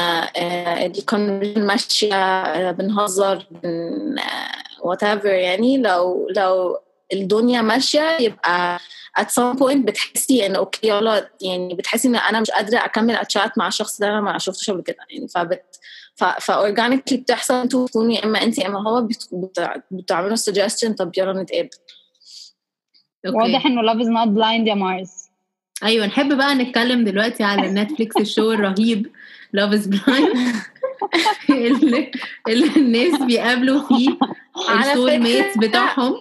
آه 0.00 0.02
آه 0.36 0.86
ال 0.86 0.94
conversation 0.96 1.58
ماشية 1.58 2.14
آه 2.14 2.70
بنهزر 2.70 3.46
بن 3.50 4.18
آه 4.18 4.92
whatever 4.94 5.24
يعني 5.26 5.78
لو 5.78 6.28
لو 6.36 6.78
الدنيا 7.12 7.62
ماشية 7.62 8.16
يبقى 8.20 8.78
at 9.20 9.22
some 9.24 9.58
point 9.58 9.76
بتحسي 9.76 10.46
ان 10.46 10.56
okay 10.56 10.88
يلا 10.88 11.30
يعني 11.40 11.74
بتحسي 11.74 12.08
إن 12.08 12.16
أنا 12.16 12.40
مش 12.40 12.50
قادرة 12.50 12.78
أكمل 12.78 13.16
اتشات 13.16 13.58
مع 13.58 13.68
الشخص 13.68 14.00
ده 14.00 14.08
أنا 14.08 14.20
ما 14.20 14.38
شفتوش 14.38 14.70
قبل 14.70 14.82
كده. 14.82 14.96
يعني 15.10 15.28
فبت 15.28 15.78
ف 16.14 16.24
ف 16.24 16.32
organically 16.32 17.18
بتحصل 17.18 17.54
أنتوا 17.54 17.86
تكونوا 17.86 18.12
يا 18.12 18.24
إما 18.24 18.42
انت 18.42 18.58
يا 18.58 18.66
إما 18.66 18.88
هو 18.90 19.02
بت- 19.02 19.28
بت- 19.32 19.82
بتعملوا 19.90 20.36
suggestion 20.36 20.92
طب 20.92 21.12
يلا 21.18 21.42
نتقابل. 21.42 21.68
واضح 23.26 23.66
إنه 23.66 23.82
love 23.82 23.96
is 23.96 24.08
not 24.08 24.28
blind 24.38 24.68
يا 24.68 24.74
مارس. 24.74 25.22
أيوه 25.84 26.06
نحب 26.06 26.36
بقى 26.36 26.54
نتكلم 26.54 27.04
دلوقتي 27.04 27.42
على 27.42 27.68
نتفليكس 27.70 28.16
ال 28.16 28.23
show 28.23 28.52
الرهيب 28.52 29.10
Love 29.52 29.72
Is 29.72 29.86
Blind 29.86 30.36
اللي, 31.50 32.10
اللي 32.48 32.66
الناس 32.76 33.22
بيقابلوا 33.22 33.82
فيه 33.88 34.18
على 34.68 34.92
ال 34.92 35.18
soulmates 35.18 35.58
بتاعهم 35.58 36.20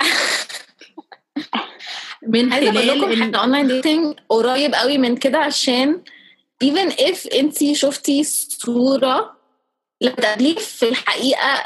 من 2.22 2.52
خلال 2.52 3.22
إحنا 3.22 3.38
online 3.38 3.66
dating 3.66 4.16
قريب 4.28 4.74
قوي 4.74 4.98
من 4.98 5.16
كده 5.16 5.38
عشان 5.38 6.02
even 6.64 6.90
if 6.92 7.34
انت 7.38 7.72
شفتي 7.72 8.24
صورة 8.24 9.40
لما 10.02 10.14
تقابليه 10.14 10.54
في 10.54 10.88
الحقيقة 10.88 11.64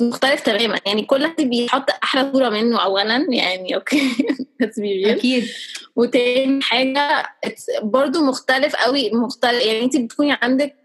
مختلف 0.00 0.40
تماما. 0.40 0.78
يعني 0.86 1.02
كل 1.02 1.26
حد 1.26 1.42
بيحط 1.42 1.90
أحلى 2.02 2.30
صورة 2.32 2.48
منه 2.48 2.84
اولا. 2.84 3.26
يعني 3.30 3.74
أوكي 3.74 4.10
أكيد. 5.12 5.48
وتاني 5.96 6.60
it's 7.46 7.82
برضو 7.82 8.24
مختلف 8.24 8.76
قوي 8.76 9.10
مختلف. 9.10 9.66
يعني 9.66 9.84
انت 9.84 9.96
بتكوني 9.96 10.38
عندك 10.42 10.76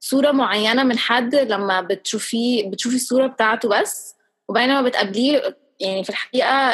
صورة 0.00 0.30
معينة 0.30 0.82
من 0.82 0.98
حد 0.98 1.34
لما 1.34 1.80
بتشوفيه 1.80 2.70
بتشوفي 2.70 2.96
الصورة 2.96 3.26
بتاعته 3.26 3.68
بس 3.68 4.14
وبعدين 4.48 4.70
لما 4.70 4.88
بتقابليه 4.88 5.56
يعني 5.80 6.04
في 6.04 6.10
الحقيقة 6.10 6.72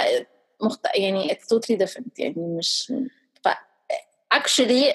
مخت... 0.62 0.86
يعني 0.94 1.28
it's 1.28 1.54
totally 1.56 1.76
different 1.76 2.10
يعني 2.18 2.34
مش 2.58 2.92
ف 3.44 3.48
actually 4.34 4.94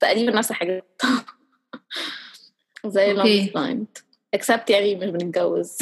تقريبا 0.00 0.32
نفس 0.32 0.50
الحاجة. 0.50 0.84
زي 2.86 3.14
is 3.14 3.50
blind. 3.52 4.02
Except 4.36 4.70
يعني 4.70 4.94
مش 4.94 5.08
بنتجوز. 5.10 5.78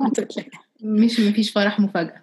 مش 0.80 1.20
مفيش 1.20 1.50
فرح 1.50 1.80
مفاجأة. 1.80 2.22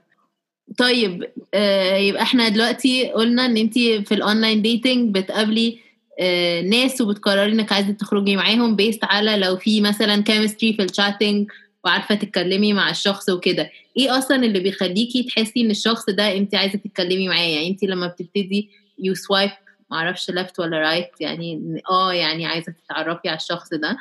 طيب 0.78 1.32
آه 1.54 1.96
يبقى 1.96 2.22
إحنا 2.22 2.50
دلوقتي 2.50 3.12
قلنا 3.12 3.46
إن 3.46 3.58
انت 3.58 3.74
في 3.74 4.12
ال 4.12 4.19
online 4.19 4.62
dating 4.62 5.16
بتقابلي 5.18 5.80
آه 6.20 6.62
ناس 6.62 7.02
وبتقرري 7.02 7.52
إنك 7.52 7.72
عايزة 7.72 7.92
تخرجي 7.92 8.36
معاهم 8.36 8.76
based 8.76 9.04
على 9.04 9.38
لو 9.38 9.58
في 9.58 9.82
مثلا 9.82 10.24
chemistry 10.24 10.74
في 10.74 10.82
ال 10.82 10.89
chatting 10.89 11.52
وعارفة 11.86 12.16
تتكلمي 12.16 12.74
مع 12.74 12.90
الشخص 12.90 13.30
وكده. 13.30 13.72
إيه 13.98 14.18
أصلا 14.18 14.38
اللي 14.46 14.60
بيخليكي 14.60 15.24
تحسي 15.24 15.62
إن 15.62 15.72
الشخص 15.72 16.10
ده 16.10 16.38
أنت 16.38 16.56
عايزة 16.56 16.80
تتكلمي 16.80 17.28
معاه؟ 17.28 17.48
يعني 17.48 17.70
أنت 17.70 17.84
لما 17.84 18.08
بتبتدي 18.08 18.70
you 19.00 19.16
swipe 19.16 19.52
معرفش 19.92 20.30
left 20.30 20.60
ولا 20.60 20.78
right 20.80 21.10
يعني 21.20 21.82
آه 21.90 22.14
يعني 22.14 22.46
عايزة 22.46 22.74
تتعرفي 22.86 23.30
على 23.30 23.38
الشخص 23.38 23.70
ده 23.74 23.98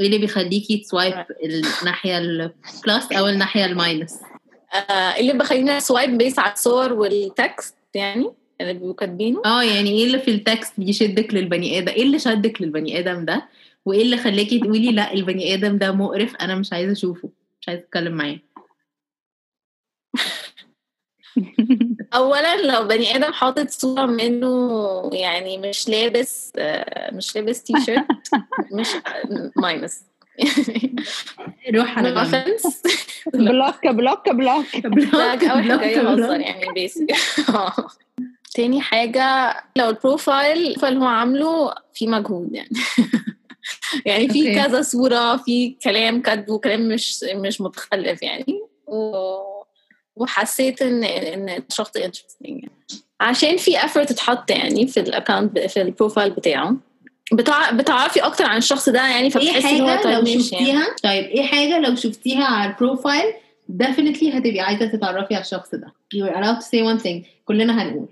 إيه 0.00 0.06
اللي 0.06 0.18
بيخليكي 0.18 0.76
ت 0.76 0.82
swipe 0.82 1.14
الناحية 1.44 2.18
ال 2.18 2.37
plus 2.37 3.12
أو 3.12 3.28
الناحية 3.28 3.64
ال 3.64 3.72
minus 3.72 4.14
آه 4.90 4.92
اللي 4.92 5.32
بخلينا 5.32 5.80
swipe 5.80 6.18
based 6.18 6.38
على 6.38 6.52
الصور 6.52 6.92
وال 6.92 7.19
text 7.19 7.74
يعني 7.94 8.30
اللي 8.60 8.72
بيبقوا 8.72 8.94
كاتبينه. 8.94 9.42
آه 9.46 9.62
يعني 9.62 9.90
إيه 9.90 10.04
اللي 10.06 10.18
في 10.18 10.30
ال 10.30 10.38
text 10.38 10.72
يشدك 10.78 11.34
للبني 11.34 11.78
آدم؟ 11.78 11.88
إيه 11.88 12.02
اللي 12.02 12.18
شدك 12.18 12.62
للبني 12.62 12.98
آدم 12.98 13.24
ده؟ 13.24 13.48
وإيه 13.88 14.02
اللي 14.02 14.16
خلاكي 14.16 14.58
تقولي 14.60 14.92
لا 14.92 15.12
البني 15.12 15.54
آدم 15.54 15.78
ده 15.78 15.92
مقرف 15.92 16.36
أنا 16.36 16.54
مش 16.54 16.72
عايزة 16.72 16.92
أشوفه 16.92 17.30
مش 17.60 17.68
عايزة 17.68 17.82
أتكلم 17.82 18.12
معاه. 18.12 18.38
اولا 22.14 22.62
لو 22.62 22.88
بني 22.88 23.16
آدم 23.16 23.32
حاطط 23.32 23.68
صورة 23.70 24.06
منه 24.06 25.10
يعني 25.12 25.58
مش 25.58 25.88
لابس 25.88 26.52
آه، 26.58 27.14
مش 27.14 27.36
لابس 27.36 27.62
تي 27.62 27.72
شيرت 27.84 28.06
مش 28.72 28.88
minus 29.56 30.02
روح 31.74 31.98
على 31.98 32.24
offense. 32.24 32.82
block 33.34 33.86
block 33.86 34.28
block. 34.28 34.76
block 34.86 35.14
ده 35.14 35.48
اول 35.48 35.62
block 35.62 35.80
حاجة 35.80 36.00
block. 36.00 36.40
يعني 36.40 36.72
basic 36.74 37.06
تاني 38.54 38.80
حاجة 38.80 39.56
لو 39.76 39.88
ال 39.88 40.00
profile 40.00 40.84
اللي 40.84 41.00
هو 41.00 41.04
عامله 41.04 41.74
في 41.94 42.06
مجهود 42.06 42.52
يعني. 42.52 42.70
يعني 44.06 44.28
في. 44.28 44.54
كذا 44.54 44.82
صورة 44.82 45.36
في 45.36 45.76
كلام 45.84 46.22
كاتبه 46.22 46.58
كلام 46.58 46.88
مش 46.88 47.24
مش 47.34 47.60
متخلف 47.60 48.22
يعني. 48.22 48.60
و- 48.86 49.58
وحسيت 50.16 50.82
إن 50.82 51.04
إن 51.04 51.48
الشخص 51.70 51.98
interesting 51.98 52.42
يعني. 52.42 52.70
عشان 53.20 53.56
في 53.56 53.78
effort 53.78 54.06
تتحط 54.06 54.50
يعني 54.50 54.86
في 54.86 55.00
ال 55.00 55.07
account 55.07 55.58
في 55.58 55.82
ال 55.82 55.88
profile 55.88 56.30
بتاعه. 56.30 56.76
بتع... 57.32 57.70
بتعرفي 57.70 58.20
أكتر 58.20 58.44
عن 58.46 58.56
الشخص 58.56 58.88
ده 58.88 59.00
يعني 59.00 59.22
إيه 59.22 59.30
فبتحسي 59.30 59.76
إن 59.76 59.80
هو 59.80 59.88
حاجة 59.88 60.12
لو 60.14 60.20
ماشي 60.20 60.40
شفتيها؟ 60.42 60.68
يعني. 60.68 60.94
طيب 61.02 61.24
إيه 61.24 61.42
حاجة 61.42 61.78
لو 61.78 61.94
شفتيها 61.94 62.44
على 62.44 62.70
ال 62.70 62.78
profile 62.78 63.32
definitely 63.82 64.34
هتبقي 64.34 64.60
عايزة 64.60 64.86
تتعرفي 64.86 65.34
على 65.34 65.44
الشخص 65.44 65.74
ده. 65.74 65.86
You're 66.14 66.34
allowed 66.34 66.58
to 66.62 66.66
say 66.66 66.96
one 66.98 67.02
thing. 67.04 67.26
كلنا 67.44 67.82
هنقول. 67.82 68.08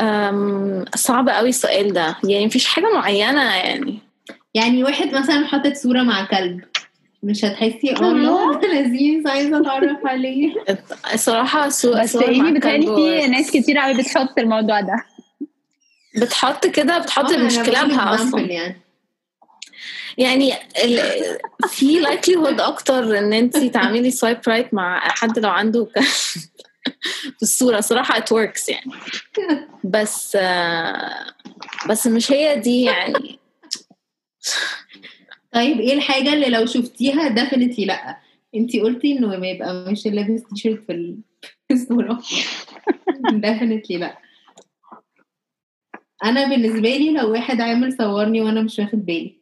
أم... 0.00 0.84
صعب 0.94 1.28
قوي 1.28 1.48
السؤال 1.48 1.92
ده. 1.92 2.16
يعني 2.24 2.46
مفيش 2.46 2.66
حاجة 2.66 2.86
معينة 2.94 3.54
يعني. 3.56 3.98
يعني 4.54 4.84
واحد 4.84 5.14
مثلا 5.14 5.46
حاطط 5.46 5.72
صورة 5.72 6.02
مع 6.02 6.24
كلب 6.24 6.60
مش 7.22 7.44
هتحسي 7.44 7.92
آه 7.92 8.12
الله 8.12 8.60
ده 8.60 8.68
لذيذ 8.68 9.28
عايزة 9.28 9.60
أتعرف 9.60 10.06
عليه. 10.06 10.54
الصراحة 11.14 11.68
so... 11.68 11.94
بس 12.00 12.16
بتهيألي 12.16 12.60
كلب 12.60 12.94
في 12.94 13.26
ناس 13.26 13.50
كتير 13.50 13.78
قوي 13.78 13.94
بتحط 13.94 14.38
الموضوع 14.38 14.80
ده. 14.80 15.04
بتحط 16.16 16.66
كده 16.66 16.98
بتحط 16.98 17.24
آه، 17.24 17.34
أنا 17.34 17.44
مش 17.44 17.54
بقول 17.54 17.66
كلابها 17.66 18.16
example 18.16 18.20
أصلا. 18.20 18.40
يعني. 18.40 18.80
يعني 20.18 20.52
ال... 20.84 21.00
في 21.68 22.04
likelihood 22.04 22.60
أكتر 22.60 23.18
إن 23.18 23.32
أنت 23.32 23.56
تعملي 23.56 24.10
swipe 24.10 24.38
right 24.48 24.74
مع 24.74 25.00
حد 25.00 25.38
لو 25.38 25.50
عنده 25.50 25.88
في 27.36 27.42
الصورة. 27.42 27.80
صراحة 27.80 28.20
it 28.20 28.24
works 28.24 28.68
يعني. 28.68 28.92
بس 29.84 30.36
آه، 30.40 31.26
بس 31.88 32.06
مش 32.06 32.32
هي 32.32 32.56
دي 32.60 32.82
يعني. 32.82 33.38
طيب 35.52 35.80
إيه 35.80 35.92
الحاجة 35.92 36.32
اللي 36.32 36.48
لو 36.48 36.66
شفتيها 36.66 37.28
definitely 37.34 37.86
لأ؟ 37.86 38.16
انتي 38.54 38.80
قلتي 38.80 39.12
إنه 39.18 39.26
ما 39.36 39.46
يبقى 39.46 39.92
مش 39.92 40.06
لابس 40.06 40.42
تي 40.42 40.56
شيرت 40.56 40.84
في 40.86 40.92
ال- 40.92 41.18
في 41.68 41.74
الصورة. 41.74 42.18
definitely 43.46 43.90
لأ. 43.98 44.18
أنا 46.24 46.48
بالنسبة 46.48 46.96
لي 46.96 47.10
لو 47.12 47.32
واحد 47.32 47.60
عامل 47.60 47.92
صورني 47.92 48.40
وأنا 48.40 48.62
مش 48.62 48.78
واخد 48.78 49.06
بالي. 49.06 49.34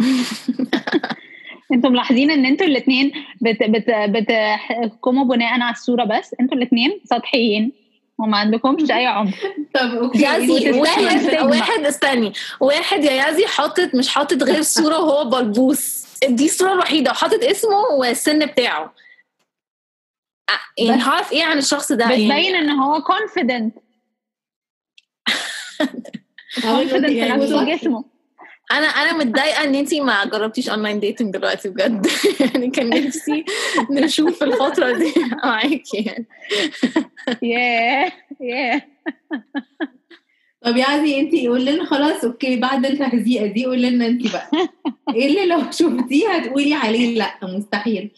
أنتوا 1.72 1.90
ملاحظين 1.90 2.30
إن 2.30 2.46
أنتوا 2.46 2.66
الاثنين 2.66 3.12
بت 3.40 3.62
بت 3.62 3.90
بتحكموا 3.90 5.24
بناء 5.24 5.60
على 5.60 5.72
الصورة 5.72 6.04
بس؟ 6.04 6.34
أنتوا 6.40 6.56
الاثنين 6.58 7.00
سطحيين. 7.04 7.72
وما 8.18 8.38
عندكمش 8.38 8.90
أي 8.90 9.06
عمق 9.16 9.34
طب 9.74 9.80
أوكي 9.94 10.18
يازي 10.22 10.70
واحد. 10.80 11.34
واحد 11.42 11.80
استني. 11.84 12.32
واحد 12.60 13.04
يا 13.04 13.12
يازي 13.12 13.46
حاطط 13.46 13.94
مش 13.94 14.08
حاطط 14.08 14.42
غير 14.42 14.62
صورة 14.62 14.98
وهو 14.98 15.30
بلبوس. 15.30 16.06
دي 16.28 16.44
الصورة 16.46 16.72
الوحيدة. 16.72 17.10
وحاطط 17.10 17.44
اسمه 17.44 17.76
والسن 17.98 18.46
بتاعه. 18.46 18.94
آه، 20.50 20.82
يعني 20.84 21.02
هعرف 21.02 21.32
إيه 21.32 21.44
عن 21.44 21.58
الشخص 21.58 21.92
ده؟ 21.92 22.04
يعني 22.04 22.26
بتبين 22.28 22.54
إن 22.54 22.70
هو 22.70 22.98
confident. 22.98 23.70
confident 26.60 27.06
في 27.06 27.16
يعني 27.16 27.32
نفسه 27.42 27.62
وجسمه. 27.62 28.04
أنا 28.72 28.86
أنا 28.86 29.12
متضايقة 29.24 29.64
إن 29.64 29.74
أنتي 29.74 30.00
ما 30.00 30.24
جربتيش 30.24 30.68
online 30.68 31.00
dating 31.00 31.34
دلوقتي 31.36 31.68
بجد. 31.68 32.06
يعني 32.40 32.70
كان 32.70 32.88
نفسي 33.06 33.44
نشوف 33.90 34.42
الفترة 34.42 34.98
دي 34.98 35.12
معاكي 35.44 35.96
يعني. 36.06 36.26
ياه 37.42 38.12
ياه 38.40 38.82
طب 40.62 40.76
يا 40.76 40.84
عزي 40.84 41.20
انتي 41.20 41.48
قول 41.48 41.64
لنا 41.66 41.84
خلاص 41.84 42.24
okay 42.24 42.56
بعد 42.56 42.86
التهزيئة 42.86 43.46
دي 43.46 43.64
قول 43.66 43.82
لنا 43.82 44.06
انتي 44.06 44.28
بقى. 44.32 44.50
إيه 45.14 45.26
اللي 45.26 45.46
لو 45.46 45.70
شفتيه 45.70 46.28
هتقولي 46.28 46.74
عليه؟ 46.74 47.18
لأ 47.18 47.38
مستحيل. 47.42 48.10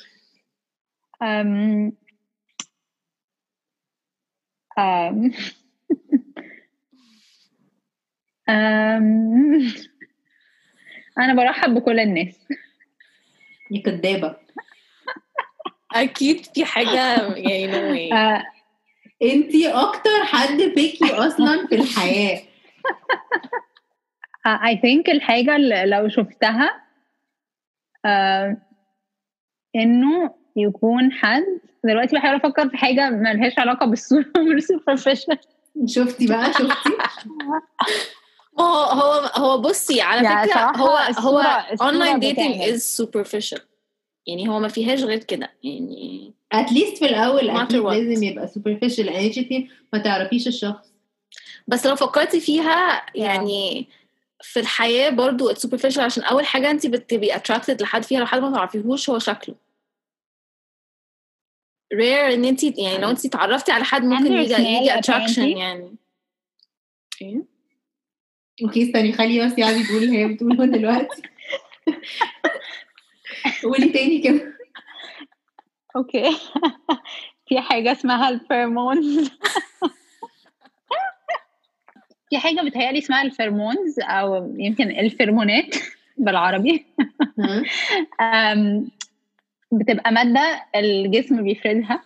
أم... 1.22 1.92
أم... 4.78 5.32
أم... 8.48 9.72
أنا 11.18 11.34
برحب 11.34 11.74
بكل 11.74 12.00
الناس. 12.00 12.48
يا 13.70 13.82
كدابة. 13.82 14.36
أكيد 15.92 16.46
في 16.54 16.64
حاجة 16.64 17.34
يعني 17.36 18.14
أه، 18.14 18.44
انتي 19.22 19.68
أكتر 19.68 20.24
حد 20.24 20.56
بيكي 20.62 21.14
أصلا 21.14 21.66
في 21.66 21.74
الحياة. 21.74 22.42
I 24.46 24.76
think 24.76 25.08
الحاجة 25.08 25.56
اللي 25.56 25.86
لو 25.86 26.08
شفتها 26.08 26.82
آه 28.04 28.56
إنه 29.76 30.34
يكون 30.56 31.12
حد 31.12 31.60
دلوقتي 31.84 32.16
بحاول 32.16 32.36
أفكر 32.36 32.68
في 32.68 32.76
حاجة 32.76 33.10
ملهاش 33.10 33.58
علاقة 33.58 33.86
بالصورة 33.86 34.24
مش 34.56 34.62
superficial 34.62 35.36
شفتي 35.86 36.26
بقى 36.26 36.52
شفتي؟ 36.52 36.90
هو 38.60 38.84
هو 38.84 39.12
هو 39.34 39.58
بصي 39.58 40.00
على 40.00 40.24
يعني 40.24 40.48
فكرة 40.48 40.60
هو 40.76 40.96
هو 41.18 41.64
online 41.82 42.20
dating. 42.20 42.62
is 42.62 43.02
superficial. 43.02 43.60
يعني 44.26 44.48
هو 44.48 44.60
ما 44.60 44.68
فيهاش 44.68 45.02
غير 45.02 45.18
كده. 45.18 45.52
يعني 45.62 46.32
at 46.52 46.65
least 46.65 46.98
في 46.98 47.04
الأول 47.06 47.50
أكيد. 47.50 47.76
لازم 47.76 48.22
يبقى 48.22 48.48
superficial. 48.48 49.00
لأن 49.00 49.24
انتي 49.24 49.68
ما 49.92 49.98
تعرفيش 49.98 50.46
الشخص. 50.46 50.88
بس 51.68 51.86
لو 51.86 51.96
فكرتي 51.96 52.40
فيها 52.40 53.06
يعني 53.14 53.88
في 54.42 54.60
الحياة 54.60 55.10
برضو 55.10 55.54
superficial. 55.54 55.98
عشان 55.98 56.22
أول 56.22 56.46
حاجة 56.46 56.70
انت 56.70 56.86
بتبقي 56.86 57.40
attracted 57.40 57.82
لحد 57.82 58.02
فيها 58.04 58.20
لو 58.20 58.26
حد 58.26 58.40
ما 58.40 58.52
تعرفيهوش 58.52 59.10
هو 59.10 59.18
شكله. 59.18 59.54
Rare 61.94 62.32
ان 62.34 62.44
انت 62.44 62.62
يعني 62.64 62.98
لو 62.98 63.10
انت 63.10 63.24
اتعرفتي 63.24 63.72
على 63.72 63.84
حد 63.84 64.04
ممكن 64.04 64.32
يجي 64.32 64.52
يجي 64.54 64.90
attraction 64.90 65.38
يعني. 65.38 65.96
إيه؟ 67.22 67.57
أوكي 68.64 68.82
استني 68.82 69.12
خلي 69.12 69.46
بس 69.46 69.58
يعني 69.58 69.82
تقول 69.84 70.02
اللي 70.02 70.18
هي 70.18 70.28
بتقوله 70.28 70.66
دلوقتي. 70.66 71.22
قولي 73.62 73.88
تاني 73.88 74.18
كده. 74.18 74.58
أوكي. 75.96 76.36
في 77.48 77.60
حاجة 77.60 77.92
اسمها 77.92 78.28
الفيرمونز. 78.28 79.30
في 82.30 82.38
حاجة 82.38 82.60
بتهيألي 82.60 82.98
اسمها 82.98 83.22
ال 83.22 83.29
pheromones 83.29 84.00
أو 84.00 84.54
يمكن 84.58 84.90
الفيرمونات 84.90 85.76
بالعربي. 86.16 86.86
بتبقى 89.72 90.12
مادة 90.12 90.66
الجسم 90.76 91.42
بيفرزها. 91.44 92.02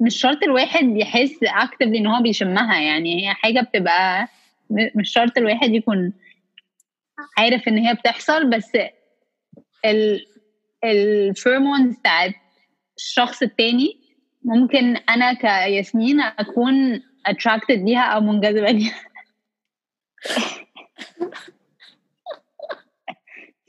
ومش 0.00 0.20
شرط 0.20 0.42
الواحد 0.42 0.96
يحس 0.96 1.38
actively 1.42 1.98
إن 1.98 2.06
هو 2.06 2.22
بيشمها 2.22 2.80
يعني 2.80 3.26
هي 3.26 3.34
حاجة 3.34 3.60
بتبقى 3.60 4.28
مش 4.70 5.12
شرط 5.12 5.38
الواحد 5.38 5.74
يكون 5.74 6.12
عارف 7.38 7.68
إن 7.68 7.78
هي 7.78 7.94
بتحصل 7.94 8.50
بس 8.50 8.72
ال 9.84 10.26
ال 10.84 10.94
pheromones 10.94 11.96
بتاعت 11.98 12.34
الشخص 12.96 13.42
التاني 13.42 14.00
ممكن 14.44 14.96
أنا 14.96 15.32
كياسمين 15.32 16.20
أكون 16.20 16.98
attracted 17.28 17.70
ليها 17.84 18.00
أو 18.02 18.20
منجذبة 18.20 18.70
ليها. 18.70 18.94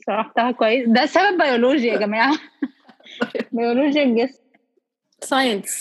شرحتها 0.06 0.50
كويس. 0.52 0.88
ده 0.88 1.06
سبب 1.06 1.42
بيولوجي 1.42 1.86
يا 1.86 1.98
جماعة. 1.98 2.38
بيولوجيا 3.52 4.02
الجسم 4.02 4.42
science 5.20 5.79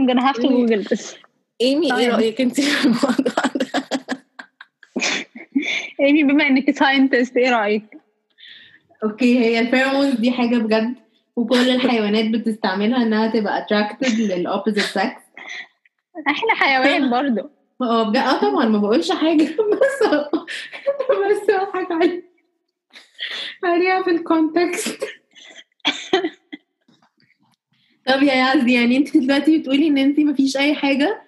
I'm 0.00 0.06
gonna 0.06 0.26
have 0.26 0.36
to 0.36 0.48
google 0.48 0.82
this. 0.82 1.14
ايمي 1.60 1.96
إيه. 1.98 2.08
رأيك 2.10 2.40
أنت 2.40 2.60
في 2.60 2.84
الموضوع 2.84 3.44
ده؟ 3.54 3.82
ايمي 6.00 6.22
بما 6.24 6.46
إنك 6.46 6.70
scientist 6.70 7.36
إيه 7.36 7.50
رأيك؟ 7.50 7.84
أوكي 9.04 9.38
هي 9.38 9.58
ال 9.60 9.65
pheromones 9.65 10.14
دي 10.14 10.32
حاجة 10.32 10.56
بجد 10.56 10.94
وكل 11.36 11.68
الحيوانات 11.76 12.24
بتستعملها 12.30 13.02
إنها 13.02 13.26
تبقى 13.28 13.66
attracted 13.66 14.20
لل 14.20 14.33
opposite 14.33 14.84
sex 14.84 15.22
إحنا 16.28 16.54
حيوان 16.54 17.10
برضو. 17.20 17.50
آه 17.82 18.02
بجد؟ 18.02 18.16
آه 18.16 18.40
طبعا 18.40 18.64
ما 18.66 18.78
بقولش 18.78 19.12
حاجة 19.12 19.42
بس 19.44 20.08
بس 21.10 21.50
بضحك 21.50 21.92
عليها. 21.92 22.22
عليها 23.64 24.02
في 24.02 24.10
ال 24.10 24.22
context 24.22 25.04
طب 28.10 28.22
يا 28.22 28.34
يعز 28.34 28.66
يعني 28.68 28.96
انت 28.96 29.16
دلوقتي 29.16 29.58
بتقولي 29.58 29.88
ان 29.88 29.98
انت 29.98 30.20
مفيش 30.20 30.56
أي 30.56 30.74
حاجة؟ 30.74 31.22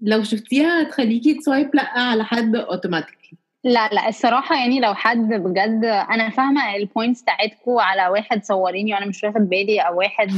لو 0.00 0.22
شفتيها 0.22 0.82
هتخليكي 0.82 1.34
ت 1.34 1.41
swipe 1.41 1.74
لأ 1.74 1.90
على 1.98 2.24
حد 2.24 2.56
automatically 2.56 3.38
لا 3.64 3.88
لا 3.88 4.08
الصراحة 4.08 4.56
يعني 4.56 4.80
لو 4.80 4.94
حد 4.94 5.28
بجد 5.28 5.84
أنا 5.84 6.30
فاهمة 6.30 6.76
ال 6.76 6.83
points 6.83 7.22
بتاعتكو 7.22 7.80
على 7.80 8.08
واحد 8.08 8.44
صوريني 8.44 8.94
وأنا 8.94 9.06
مش 9.06 9.24
واخد 9.24 9.48
بالي 9.48 9.80
أو 9.80 9.98
واحد 9.98 10.30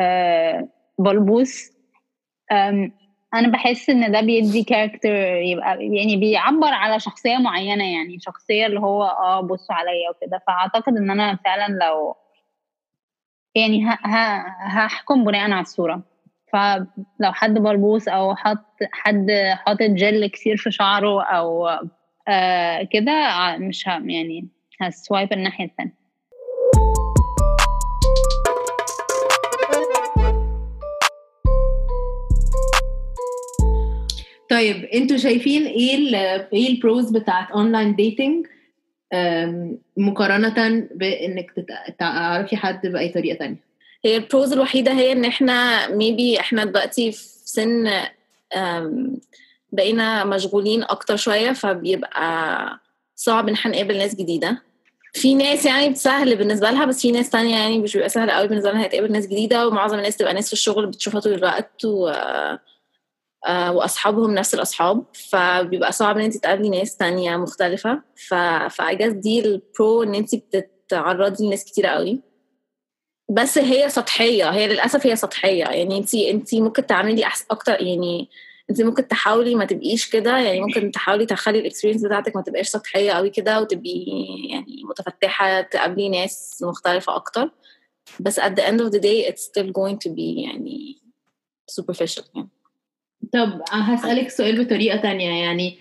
آه 0.00 0.68
بلبوس 0.98 1.72
أنا 3.34 3.48
بحس 3.48 3.90
إن 3.90 4.12
ده 4.12 4.20
بيدي 4.20 4.62
character 4.62 5.14
يبقى 5.36 5.86
يعني 5.86 6.16
بيعبر 6.16 6.68
على 6.72 7.00
شخصية 7.00 7.36
معينة 7.36 7.84
يعني 7.84 8.18
شخصية 8.20 8.66
اللي 8.66 8.80
هو 8.80 9.02
آه 9.02 9.40
بصوا 9.40 9.74
عليا 9.74 10.10
وكده. 10.10 10.42
فأعتقد 10.46 10.96
إن 10.96 11.10
أنا 11.10 11.38
فعلا 11.44 11.72
لو 11.84 12.16
يعني 13.54 13.84
هحكم 14.60 15.24
بناء 15.24 15.50
على 15.50 15.60
الصورة. 15.60 16.02
فلو 16.52 17.32
حد 17.32 17.54
بلبوس 17.54 18.08
أو 18.08 18.34
حط 18.36 18.66
حد 18.92 19.30
حاطط 19.66 19.82
جل 19.82 20.26
كتير 20.26 20.56
في 20.56 20.70
شعره 20.70 21.22
أو 21.22 21.68
آه 22.28 22.82
كده 22.92 23.12
ع- 23.12 23.56
مش 23.56 23.88
ه... 23.88 23.90
يعني 23.90 24.48
ه 24.80 24.89
swipe 24.89 25.32
الناحية 25.32 25.64
التانية. 25.64 26.02
طيب 34.50 34.84
أنتوا 34.84 35.16
شايفين 35.16 35.62
إيه 35.66 36.16
إيه 36.52 36.68
ال 36.74 36.81
pros 36.81 37.10
بتاعت 37.10 37.50
online 37.50 37.94
dating 37.94 38.46
مقارنة 39.96 40.86
بإنك 40.94 41.50
تت- 41.50 41.94
تعرفي 41.98 42.56
حد 42.56 42.86
بأي 42.86 43.08
طريقة 43.08 43.38
تانية. 43.38 43.56
هي 44.04 44.16
ال 44.16 44.23
pros 44.23 44.52
الوحيدة 44.52 44.92
هي 44.92 45.12
إن 45.12 45.24
إحنا 45.24 45.88
maybe 45.88 46.40
إحنا 46.40 46.64
دلوقتي 46.64 47.12
في 47.12 47.24
سن 47.44 47.90
بقينا 49.72 50.24
مشغولين 50.24 50.82
أكتر 50.82 51.16
شوية 51.16 51.52
فبيبقى 51.52 52.78
صعب 53.16 53.48
إن 53.48 53.54
إحنا 53.54 53.72
نقابل 53.72 53.98
ناس 53.98 54.14
جديدة. 54.14 54.62
في 55.14 55.34
ناس 55.34 55.66
يعني 55.66 55.94
سهل 55.94 56.36
بالنسبة 56.36 56.70
لها 56.70 56.84
بس 56.84 57.00
في 57.02 57.12
ناس 57.12 57.30
تانية 57.30 57.56
يعني 57.56 57.78
مش 57.78 57.92
بيبقى 57.92 58.08
سهل 58.08 58.30
قوي 58.30 58.48
بالنسبة 58.48 58.70
لها 58.72 58.86
تقابل 58.86 59.12
ناس 59.12 59.26
جديدة 59.26 59.68
ومعظم 59.68 59.98
الناس 59.98 60.16
تبقى 60.16 60.34
ناس 60.34 60.46
في 60.46 60.52
الشغل 60.52 60.86
بتشوفها 60.86 61.20
طول 61.20 61.32
الوقت 61.32 61.84
و 61.84 62.12
وأصحابهم 63.48 64.34
نفس 64.34 64.54
الأصحاب 64.54 65.04
فبيبقى 65.12 65.92
صعب 65.92 66.18
إن 66.18 66.24
انت 66.24 66.36
تقابلي 66.36 66.68
ناس 66.68 66.96
تانية 66.96 67.36
مختلفة. 67.36 68.02
ف 68.28 68.34
ف 68.70 68.76
I 68.76 68.82
guess 68.82 69.12
دي 69.12 69.40
ال 69.40 69.56
pro 69.56 70.02
إن 70.02 70.14
انت 70.14 70.34
بتتعرضي 70.34 71.46
لناس 71.46 71.64
كتير 71.64 71.86
قوي. 71.86 72.20
بس 73.30 73.58
هي 73.58 73.88
سطحية 73.88 74.50
هي 74.50 74.66
للأسف 74.68 75.06
هي 75.06 75.16
سطحية. 75.16 75.64
يعني 75.64 75.98
انت 75.98 76.14
انت 76.14 76.54
ممكن 76.54 76.86
تعملي 76.86 77.24
أحسن 77.24 77.44
أكتر 77.50 77.82
يعني 77.82 78.28
انت 78.70 78.82
ممكن 78.82 79.08
تحاولي 79.08 79.54
ما 79.54 79.64
تبقيش 79.64 80.10
كده. 80.10 80.38
يعني 80.38 80.60
ممكن 80.60 80.90
تحاولي 80.90 81.26
تخلي 81.26 81.58
الاكسبيرينس 81.58 82.04
بتاعتك 82.04 82.36
ما 82.36 82.42
تبقاش 82.42 82.68
سطحية 82.68 83.12
قوي 83.12 83.30
كده 83.30 83.60
وتبقي 83.60 84.04
يعني 84.50 84.82
متفتحة 84.90 85.60
تقابلي 85.60 86.08
ناس 86.08 86.62
مختلفة 86.66 87.16
أكتر. 87.16 87.50
بس 88.20 88.40
at 88.40 88.52
the 88.52 88.62
end 88.62 88.80
of 88.80 88.90
the 88.92 89.00
day 89.00 89.30
it's 89.32 89.42
still 89.42 89.68
going 89.72 89.96
to 90.06 90.10
be 90.10 90.38
يعني 90.44 91.02
superficial 91.80 92.24
يعني. 92.34 92.48
طب 93.32 93.62
هسألك 93.70 94.30
سؤال 94.30 94.64
بطريقة 94.64 94.96
تانية. 94.96 95.44
يعني 95.44 95.78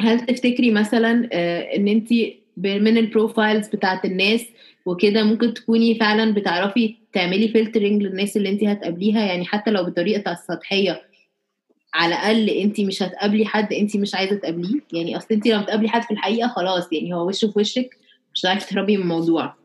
هل 0.00 0.20
تفتكري 0.20 0.70
مثلا 0.70 1.28
آه، 1.32 1.76
إن 1.76 1.88
انت 1.88 2.08
من 2.56 2.98
ال 2.98 3.06
profiles 3.06 3.68
بتاعت 3.68 4.04
الناس 4.04 4.44
وكده 4.86 5.22
ممكن 5.22 5.54
تكوني 5.54 5.94
فعلا 5.94 6.34
بتعرفي 6.34 6.96
تعملي 7.12 7.48
filtering 7.48 8.02
للناس 8.02 8.36
اللي 8.36 8.48
انت 8.48 8.64
هتقابليها؟ 8.64 9.26
يعني 9.26 9.44
حتى 9.44 9.70
لو 9.70 9.84
بطريقة 9.84 10.32
السطحية 10.32 11.02
على 11.94 12.14
الأقل 12.14 12.50
انت 12.50 12.80
مش 12.80 13.02
هتقابلي 13.02 13.46
حد 13.46 13.72
انت 13.72 13.96
مش 13.96 14.14
عايزة 14.14 14.36
تقابليه؟ 14.36 14.80
يعني 14.92 15.16
أصل 15.16 15.26
انت 15.34 15.46
لما 15.46 15.62
بتقابلي 15.62 15.88
حد 15.88 16.02
في 16.02 16.10
الحقيقة 16.10 16.48
خلاص 16.48 16.92
يعني 16.92 17.14
هو 17.14 17.26
وشه 17.28 17.50
في 17.50 17.58
وشك؟ 17.58 17.98
مش 18.34 18.40
هتعرفي 18.40 18.66
تهربي 18.74 18.96
من 18.96 19.02
الموضوع. 19.02 19.63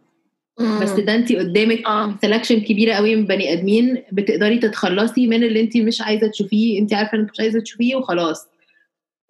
بس 0.60 0.90
ده 0.92 1.16
انت 1.16 1.34
قدامك 1.34 1.88
آه. 1.88 2.18
selection 2.26 2.54
كبيرة 2.68 2.94
قوي 2.94 3.16
من 3.16 3.26
بني 3.26 3.54
آدمين 3.54 4.04
بتقدري 4.12 4.60
تتخلصي 4.60 5.28
من 5.28 5.44
اللي 5.44 5.62
انت 5.62 5.78
مش 5.78 6.02
عايزة 6.02 6.28
تشوفيه 6.28 6.80
انت 6.80 6.94
عارفة 6.94 7.18
انك 7.18 7.32
مش 7.32 7.40
عايزة 7.40 7.60
تشوفيه 7.60 7.96
وخلاص. 7.96 8.48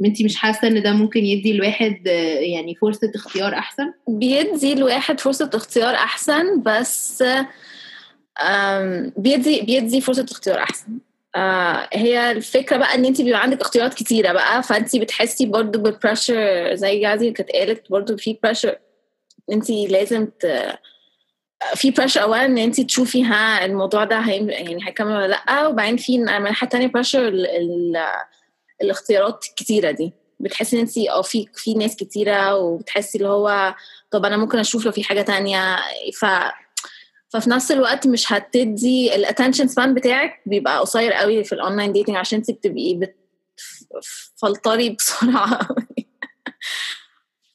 انت 0.06 0.22
مش 0.22 0.36
حاسة 0.36 0.68
ان 0.68 0.82
ده 0.82 0.94
ممكن 0.94 1.26
يدي 1.26 1.52
الواحد 1.52 2.08
آه، 2.08 2.40
يعني 2.40 2.76
فرصة 2.76 3.12
اختيار 3.16 3.54
أحسن؟ 3.54 3.94
بيدي 4.08 4.74
الواحد 4.74 5.20
فرصة 5.20 5.50
اختيار 5.54 5.94
أحسن 5.96 6.62
بس 6.64 7.24
بيدي 9.18 9.62
بيدي 9.62 10.02
فرصة 10.02 10.26
اختيار 10.32 10.60
أحسن. 10.60 11.00
آه، 11.36 11.90
هي 11.94 12.32
الفكرة 12.32 12.78
بقى 12.78 12.96
إن 12.96 13.06
أنت 13.06 13.22
بيبقى 13.22 13.42
عندك 13.42 13.62
اختيارات 13.62 13.94
كتيرة 13.94 14.32
بقى 14.34 14.64
فأنت 14.64 14.96
بتحسي 14.96 15.46
برضو 15.46 15.80
بال 15.80 15.99
pressure 15.99 16.76
زي 16.76 17.00
جازي 17.00 17.32
كانت 17.32 17.50
قالت 17.50 17.92
برضو 17.92 18.18
في 18.18 18.38
pressure 18.44 18.76
أنت 19.52 19.70
لازم 19.70 20.26
ت... 20.26 20.46
في 21.76 21.92
pressure 21.92 22.22
أولا 22.22 22.46
إن 22.46 22.58
أنت 22.58 22.82
تشوفي 22.82 23.24
ها 23.24 23.66
الموضوع 23.66 24.04
ده 24.04 24.20
هيم... 24.20 24.50
يعني 24.50 24.88
هيكمل 24.88 25.12
ولا 25.16 25.28
لأ 25.28 25.68
وبعدين 25.68 25.98
في 25.98 26.18
من 26.18 26.30
الناحية 26.30 26.66
التانية 26.66 26.88
pressure 26.88 27.28
ال... 27.28 27.48
ال... 27.48 27.98
الاختيارات 28.82 29.46
الكتيرة 29.50 29.92
دي. 29.92 30.14
بتحسي 30.40 30.76
إن 30.76 30.82
انت 30.82 30.98
آه 30.98 31.22
في 31.22 31.48
في 31.56 31.74
ناس 31.74 31.96
كتيرة 31.96 32.56
وبتحسي 32.56 33.18
اللي 33.18 33.30
هو 33.30 33.76
طب 34.12 34.26
أنا 34.26 34.38
ممكن 34.38 34.60
أشوف 34.60 34.86
لو 34.86 34.92
في 34.92 35.04
حاجة 35.04 35.22
تانية. 35.22 35.76
ف 36.20 36.26
ففي 37.30 37.50
نفس 37.50 37.72
الوقت 37.72 38.08
مش 38.08 38.34
هتدي 38.34 39.16
ال 39.16 39.21
attention 39.21 39.68
span 39.68 39.94
بتاعك 39.94 40.42
بيبقى 40.46 40.80
قصير 40.80 41.14
قوي 41.14 41.44
في 41.44 41.54
ال 41.54 41.59
online 41.59 41.94
dating 41.94 42.16
عشان 42.16 42.38
انت 42.40 42.52
بتبقي 42.52 43.00
بتفلتري 43.96 44.90
بسرعة 44.90 45.60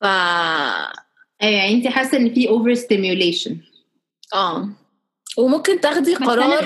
ف 0.01 0.05
أيوه 1.43 1.59
يعني 1.59 1.73
انت 1.75 1.87
حاسة 1.87 2.19
إن 2.19 2.35
في 2.35 2.49
overstimulation 2.49 3.57
آه. 4.35 4.69
وممكن 5.39 5.81
تاخدي 5.81 6.15
قرار 6.15 6.61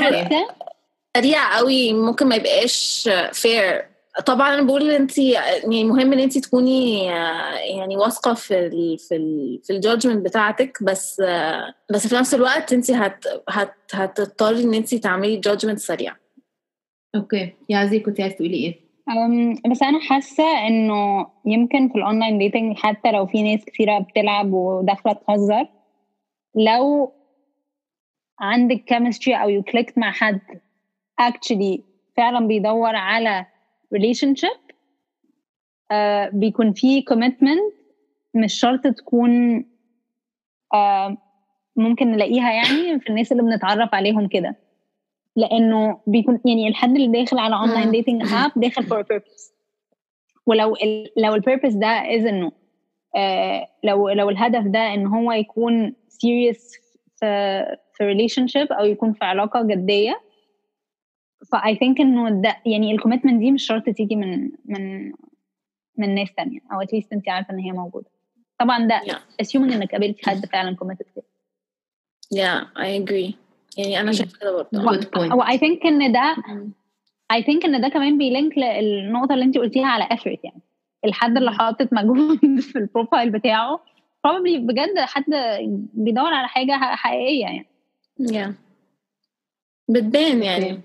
سريع 1.16 1.56
قوي 1.56 1.92
ممكن 1.92 2.26
ما 2.26 2.36
يبقاش 2.36 3.08
fair 3.32 3.88
طبعا 4.26 4.54
أنا 4.54 4.62
بقول 4.62 4.90
إن 4.90 5.00
انت 5.00 5.18
يعني 5.18 5.84
مهم 5.84 6.12
إن 6.12 6.18
انت 6.18 6.38
تكوني 6.38 7.12
آه، 7.12 7.54
يعني 7.54 7.96
واثقة 7.96 8.34
في 8.34 8.58
ال 8.58 8.98
في 8.98 9.16
ال 9.16 9.60
في 9.64 9.72
ال 9.72 9.78
judgment 9.78 10.24
بتاعتك 10.24 10.82
بس 10.82 11.20
آه، 11.20 11.74
بس 11.90 12.06
في 12.06 12.14
نفس 12.14 12.34
الوقت 12.34 12.72
انت 12.72 12.90
هت 12.90 13.24
هت 13.48 13.74
هتضطري 13.92 14.62
إن 14.62 14.74
انت 14.74 14.94
تعملي 14.94 15.36
judgment 15.36 15.78
سريع. 15.78 16.16
أوكي. 17.16 17.52
يا 17.68 17.78
عزي 17.78 18.00
كنت 18.00 18.20
عايز 18.20 18.34
تقولي 18.34 18.54
إيه؟ 18.54 18.88
بس 19.70 19.82
أنا 19.82 20.00
حاسة 20.00 20.66
إنه 20.66 21.26
يمكن 21.46 21.88
في 21.88 21.94
ال 21.94 22.01
online 22.01 22.38
dating 22.38 22.76
حتى 22.76 23.12
لو 23.12 23.26
في 23.26 23.42
ناس 23.42 23.64
كثيره 23.64 23.98
بتلعب 23.98 24.52
وداخلة 24.52 25.12
تهزر 25.12 25.66
لو 26.54 27.12
عندك 28.40 28.76
chemistry 28.76 29.34
أو 29.34 29.48
you 29.48 29.62
clicked 29.62 29.98
مع 29.98 30.10
حد 30.12 30.40
actually 31.22 31.80
فعلا 32.16 32.46
بيدور 32.46 32.96
على 32.96 33.46
relationship 33.94 34.72
آه 35.90 36.28
بيكون 36.28 36.72
في 36.72 37.02
commitment 37.02 37.74
مش 38.34 38.60
شرط 38.60 38.86
تكون 38.86 39.64
آه 40.74 41.16
ممكن 41.76 42.06
نلاقيها 42.12 42.52
يعني 42.52 43.00
في 43.00 43.08
الناس 43.10 43.32
اللي 43.32 43.42
بنتعرف 43.42 43.94
عليهم 43.94 44.28
كده 44.28 44.56
لأنه 45.36 46.00
بيكون 46.06 46.40
يعني 46.44 46.68
الحد 46.68 46.90
اللي 46.96 47.20
داخل 47.20 47.38
على 47.38 47.54
online. 47.56 47.90
dating 47.90 48.22
app 48.22 48.52
داخل 48.56 48.82
for 48.84 49.02
purpose 49.02 49.52
ولو 50.46 50.76
ال 50.76 51.10
لو 51.16 51.34
ال 51.34 51.39
purpose 51.39 51.74
ده 51.74 51.86
is 51.86 52.24
إنه 52.24 52.52
آه 53.16 53.68
لو 53.84 54.08
لو 54.08 54.30
الهدف 54.30 54.64
ده 54.66 54.94
إن 54.94 55.06
هو 55.06 55.32
يكون 55.32 55.94
serious 56.08 56.77
في 57.20 57.64
في 57.94 58.04
relationship 58.04 58.72
أو 58.72 58.84
يكون 58.84 59.12
في 59.12 59.24
علاقة 59.24 59.62
جدية. 59.62 60.20
ف 61.52 61.76
I 61.76 61.80
think 61.80 62.00
إنه 62.00 62.42
ده 62.42 62.56
يعني 62.66 62.92
ال 62.92 62.97
commitment 62.97 63.40
دي 63.40 63.50
مش 63.52 63.66
شرط 63.66 63.84
تيجي 63.84 64.16
من 64.16 64.50
من 64.64 65.12
من 65.96 66.14
ناس 66.14 66.28
تانية. 66.36 66.60
أو 66.72 66.80
at 66.80 66.89
least 66.89 67.12
أنت 67.12 67.28
عارفة 67.28 67.54
إن 67.54 67.58
هي 67.58 67.72
موجودة. 67.72 68.10
طبعا 68.58 68.86
ده 68.86 69.00
Yeah. 69.00 69.42
assuming 69.44 69.72
إنك 69.72 69.92
قابلتي 69.92 70.30
حد 70.30 70.46
فعلا 70.46 70.76
committed 70.84 71.06
كده 71.16 71.24
yeah 72.34 72.64
I 72.78 73.04
agree. 73.04 73.34
يعني 73.78 74.00
أنا 74.00 74.12
شايفة 74.12 74.38
كده 74.38 74.52
برضه. 74.52 74.68
Good 75.00 75.04
point. 75.04 75.32
و 75.34 75.42
I 75.42 75.56
think 75.58 75.86
إن 75.86 76.12
ده 76.12 76.36
مم. 76.48 76.72
I 77.32 77.36
think 77.42 77.64
إن 77.64 77.80
ده 77.80 77.88
كمان 77.88 78.18
بيلينك 78.18 78.58
للنقطة 78.58 79.34
اللي 79.34 79.44
أنت 79.44 79.58
قلتيها 79.58 79.86
على 79.86 80.04
effort 80.04 80.38
يعني. 80.44 80.62
الحد 81.04 81.36
اللي 81.36 81.52
حاطط 81.52 81.92
مجهود 81.92 82.38
في 82.72 82.78
ال 82.78 82.85
profile 82.85 83.30
بتاعه 83.30 83.80
probably 84.26 84.58
بجد 84.58 84.98
حد 84.98 85.24
بيدور 85.94 86.34
على 86.34 86.48
حاجة 86.48 86.72
حقيقية 86.72 87.40
يعني. 87.40 87.66
Yeah. 88.22 88.52
بتبان 89.88 90.42
يعني. 90.42 90.80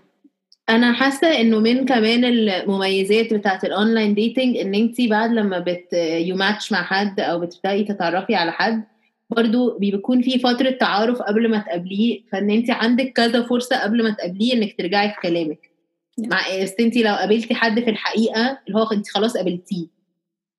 أنا 0.69 0.93
حاسة 0.93 1.41
إنه 1.41 1.59
من 1.59 1.85
كمان 1.85 2.25
المميزات 2.25 3.33
بتاعت 3.33 3.65
ال 3.65 3.72
online 3.72 4.13
dating 4.13 4.57
إن 4.57 4.75
انت 4.75 5.01
بعد 5.01 5.31
لما 5.31 5.59
بت 5.59 5.93
you 5.93 6.35
match 6.35 6.71
مع 6.71 6.83
حد 6.83 7.19
أو 7.19 7.39
بتبدأي 7.39 7.83
تتعرفي 7.83 8.35
على 8.35 8.51
حد 8.51 8.83
برضو 9.29 9.77
بيكون 9.77 10.21
في 10.21 10.39
فترة 10.39 10.69
تعارف 10.69 11.21
قبل 11.21 11.49
ما 11.49 11.57
تقابليه 11.57 12.21
فإن 12.31 12.51
انت 12.51 12.69
عندك 12.69 13.11
كذا 13.11 13.43
فرصة 13.43 13.83
قبل 13.83 14.03
ما 14.03 14.09
تقابليه 14.09 14.53
إنك 14.53 14.77
ترجعي 14.77 15.09
في 15.09 15.21
كلامك. 15.21 15.71
مع 16.17 16.41
بس 16.63 16.73
انت 16.79 16.97
لو 16.97 17.15
قابلتي 17.15 17.55
حد 17.55 17.79
في 17.79 17.89
الحقيقة 17.89 18.59
اللي 18.67 18.79
هو 18.79 18.83
انت 18.91 19.09
خلاص 19.09 19.37
قابلتيه. 19.37 19.87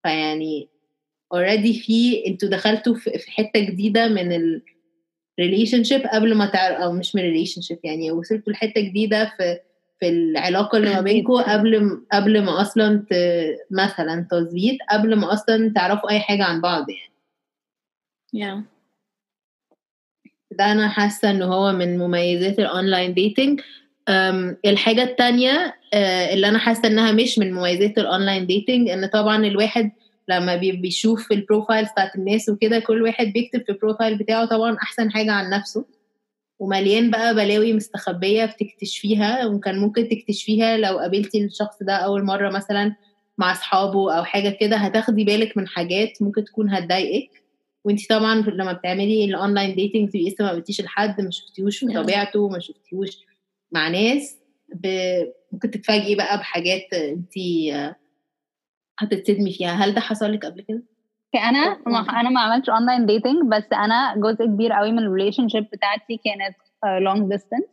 فيعني 0.03 0.69
already 1.35 1.81
في 1.81 2.27
أنتوا 2.27 2.49
دخلتوا 2.49 2.95
في 2.95 3.19
في 3.19 3.31
حتة 3.31 3.61
جديدة 3.61 4.09
من 4.09 4.33
ال 4.33 4.63
relationship 5.41 6.15
قبل 6.15 6.35
ما 6.35 6.47
تعرف 6.47 6.77
أو 6.77 6.93
مش 6.93 7.15
من 7.15 7.23
relationship 7.23 7.79
يعني 7.85 8.13
وصلتوا 8.13 8.53
لحتة 8.53 8.81
جديدة 8.81 9.33
في 9.37 9.59
في 10.01 10.09
العلاقة 10.09 10.79
اللي 10.79 10.95
ما 10.95 11.01
بينكم 11.01 11.33
قبل 11.33 12.03
قبل 12.13 12.45
ما 12.45 12.61
أصلا 12.61 13.05
ت... 13.11 13.15
مثلا 13.71 14.27
تظبيط 14.31 14.77
قبل 14.91 15.17
ما 15.17 15.33
أصلا 15.33 15.73
تعرفوا 15.75 16.11
أي 16.11 16.21
حاجة 16.21 16.45
عن 16.45 16.61
بعض 16.61 16.87
يعني. 16.91 17.15
Yeah. 18.37 18.75
ده 20.59 20.73
أنا 20.73 20.89
حاسة 20.89 21.31
ان 21.31 21.43
هو 21.43 21.73
من 21.73 21.99
مميزات 21.99 22.59
ال 22.59 22.67
online 22.67 23.15
dating 23.15 23.61
الحاجة 24.67 25.03
التانية 25.03 25.75
آه، 25.95 26.35
اللي 26.35 26.49
أنا 26.49 26.59
حاسة 26.59 26.89
إنها 26.89 27.13
مش 27.13 27.39
من 27.39 27.53
مميزات 27.53 27.99
ال 27.99 28.06
online 28.06 28.47
dating 28.47 28.89
إن 28.89 29.07
طبعا 29.07 29.47
الواحد 29.47 29.91
لما 30.29 30.57
بي- 30.57 30.73
بيشوف 30.73 31.29
في 31.29 31.35
ال 31.35 31.41
profile 31.41 31.85
بتاعت 31.85 32.17
الناس 32.17 32.49
وكده 32.49 32.79
كل 32.79 33.03
واحد 33.03 33.27
بيكتب 33.27 33.63
في 33.67 33.73
ال 33.73 33.79
profile 33.79 34.19
بتاعه 34.19 34.45
طبعا 34.47 34.77
أحسن 34.83 35.11
حاجة 35.11 35.33
عن 35.33 35.51
نفسه 35.51 35.85
ومليان 36.59 37.11
بقى 37.11 37.35
بلاوي 37.35 37.73
مستخبية 37.73 38.45
بتكتشفيها 38.45 39.47
وكان 39.47 39.79
ممكن 39.79 40.09
تكتشفيها 40.09 40.77
لو 40.77 40.99
قابلتي 40.99 41.45
الشخص 41.45 41.83
ده 41.83 41.93
أول 41.97 42.25
مرة 42.25 42.51
مثلا 42.51 42.95
مع 43.39 43.53
أصحابه 43.53 44.19
أو 44.19 44.25
حاجة 44.25 44.57
كده 44.61 44.77
هتاخدي 44.77 45.25
بالك 45.25 45.57
من 45.57 45.69
حاجات 45.69 46.23
ممكن 46.23 46.45
تكون 46.45 46.71
هتضايقك 46.71 47.31
وأنت 47.85 48.09
طبعا 48.11 48.35
لما 48.41 48.73
بتعملي 48.73 49.25
ال 49.25 49.32
online 49.32 49.75
dating 49.75 50.09
تبقي 50.09 50.29
لسه 50.29 50.45
ما 50.45 50.51
قابلتيش 50.51 50.81
لحد 50.81 51.21
ما 51.21 51.31
شفتيهوش 51.31 51.79
في. 51.79 51.87
طبيعته 52.03 52.49
ما 52.49 52.59
شفتيهوش 52.59 53.11
مع 53.73 53.89
ناس 53.89 54.39
ب... 54.75 54.87
ممكن 55.53 55.71
تتفاجئي 55.71 56.15
بقى 56.15 56.39
بحاجات 56.39 56.93
انت 56.93 57.33
هتتصدمي 58.99 59.53
فيها. 59.53 59.71
هل 59.71 59.95
ده 59.95 60.01
حصل 60.01 60.33
لك 60.33 60.47
قبل 60.47 60.61
كده؟ 60.69 60.83
أنا 61.35 61.79
ما 61.87 61.99
أنا 62.21 62.31
ما 62.31 62.41
عملتش 62.41 62.71
online 62.71 63.07
dating 63.07 63.43
بس 63.53 63.73
أنا 63.73 64.15
جزء 64.17 64.47
كبير 64.47 64.73
قوي 64.73 64.93
من 64.93 64.99
ال 64.99 65.49
relationship 65.49 65.67
بتاعتي 65.73 66.21
كانت 66.25 66.57
long 67.05 67.31
distance 67.31 67.65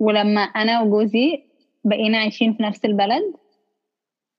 ولما 0.00 0.40
أنا 0.40 0.80
وجوزي 0.80 1.44
بقينا 1.84 2.18
عايشين 2.18 2.54
في 2.54 2.62
نفس 2.62 2.84
البلد 2.84 3.22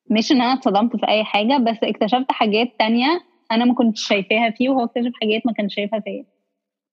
مش 0.09 0.31
إن 0.31 0.41
أنا 0.41 0.53
اتصدمت 0.53 0.95
في 0.95 1.07
أي 1.07 1.23
حاجة 1.23 1.57
بس 1.57 1.77
اكتشفت 1.83 2.31
حاجات 2.31 2.67
تانية 2.79 3.21
أنا 3.51 3.65
ما 3.65 3.73
كنتش 3.73 4.07
شايفاها 4.07 4.49
فيه 4.49 4.69
وهو 4.69 4.83
اكتشف 4.83 5.11
حاجات 5.21 5.45
ما 5.45 5.53
كانش 5.53 5.75
شايفها 5.75 5.99
فيا. 5.99 6.25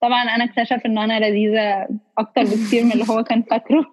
طبعا 0.03 0.23
أنا 0.23 0.45
اكتشف 0.45 0.87
إن 0.87 0.99
أنا 0.99 1.21
لذيذة 1.21 1.89
أكتر 2.19 2.43
بكتير 2.43 2.85
من 2.85 2.93
اللي 2.93 3.05
هو 3.11 3.23
كان 3.23 3.43
فاكره. 3.43 3.87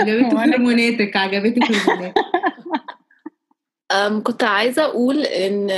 وأنا- 0.00 0.54
هرموناتك 0.54 1.16
عجبتك 1.16 1.62
هرموناتك 1.72 2.14
كنت 4.26 4.44
عايزة 4.44 4.84
أقول 4.84 5.22
إن 5.22 5.70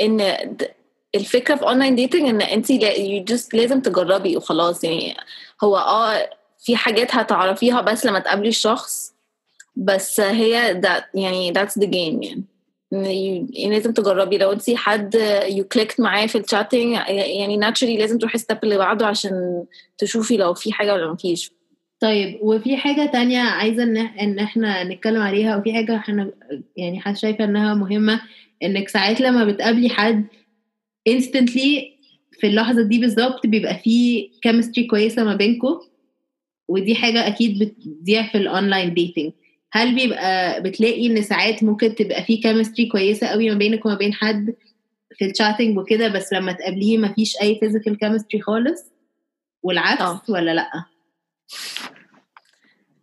إن 0.00 0.16
د- 0.56 0.70
الفكرة 1.14 1.54
في 1.54 1.62
online 1.62 1.94
dating 1.94 2.28
إن 2.28 2.42
أنت 2.42 2.72
you 2.72 3.34
just 3.34 3.48
لازم 3.54 3.80
تجربي 3.80 4.36
وخلاص 4.36 4.84
يعني 4.84 5.16
هو 5.64 5.76
آه 5.76 6.30
في 6.64 6.76
حاجات 6.76 7.14
هتعرفيها 7.14 7.80
بس 7.80 8.06
لما 8.06 8.18
تقابلي 8.18 8.48
الشخص 8.48 9.14
بس 9.76 10.20
هي 10.20 10.74
ده 10.74 11.06
يعني 11.14 11.52
that's 11.54 11.80
the 11.80 11.86
game 11.86 12.24
يعني. 12.24 12.44
لازم 13.68 13.92
تجربي. 13.92 14.38
لو 14.38 14.52
انت 14.52 14.70
حد 14.74 15.14
you 15.48 15.64
clicked 15.64 16.00
معاه 16.00 16.26
في 16.26 16.38
ال 16.38 16.44
chatting 16.44 16.92
يعني 17.08 17.60
naturally 17.60 17.98
لازم 17.98 18.18
تروحي 18.18 18.34
ال 18.34 18.39
step 18.39 18.58
اللي 18.64 18.78
بعده 18.78 19.06
عشان 19.06 19.64
تشوفي 19.98 20.36
لو 20.36 20.54
في 20.54 20.72
حاجة 20.72 20.94
ولا 20.94 21.12
مفيش. 21.12 21.52
طيب 22.00 22.38
وفي 22.42 22.76
حاجة 22.76 23.06
تانية 23.12 23.38
عايزة 23.40 23.82
إن 23.82 23.96
إن 23.96 24.38
إحنا 24.38 24.84
نتكلم 24.84 25.22
عليها 25.22 25.56
وفي 25.56 25.72
حاجة 25.74 25.96
إحنا 25.96 26.30
يعني 26.76 27.00
حاسة 27.00 27.18
شايفة 27.20 27.44
إنها 27.44 27.74
مهمة 27.74 28.20
إنك 28.62 28.88
ساعات 28.88 29.20
لما 29.20 29.44
بتقابلي 29.44 29.88
حد 29.88 30.24
instantly 31.08 31.94
في 32.40 32.44
اللحظة 32.46 32.82
دي 32.82 32.98
بالظبط 32.98 33.46
بيبقى 33.46 33.78
في 33.78 34.22
chemistry 34.42 34.86
كويسة 34.86 35.24
ما 35.24 35.36
بينكم 35.36 35.80
ودي 36.68 36.94
حاجة 36.94 37.26
أكيد 37.26 37.58
بتضيع 37.58 38.26
في 38.32 38.38
ال 38.38 38.46
online 38.46 38.94
dating 38.94 39.32
هل 39.72 39.94
بيبقى 39.94 40.62
بتلاقي 40.62 41.06
إن 41.06 41.22
ساعات 41.22 41.64
ممكن 41.64 41.94
تبقى 41.94 42.24
في 42.24 42.36
chemistry 42.36 42.86
كويسة 42.86 43.26
قوي 43.26 43.50
ما 43.50 43.56
بينك 43.58 43.86
وما 43.86 43.94
بين 43.94 44.12
حد 44.12 44.54
في 45.18 45.24
ال 45.24 45.30
chatting 45.30 45.78
وكده 45.78 46.08
بس 46.08 46.32
لما 46.32 46.52
تقابليه 46.52 46.98
مفيش 46.98 47.36
أي 47.42 47.60
physical 47.64 47.92
chemistry 47.92 48.40
خالص 48.40 48.92
والعكس 49.62 50.00
آه. 50.02 50.22
ولا 50.28 50.54
لأ؟ 50.54 50.70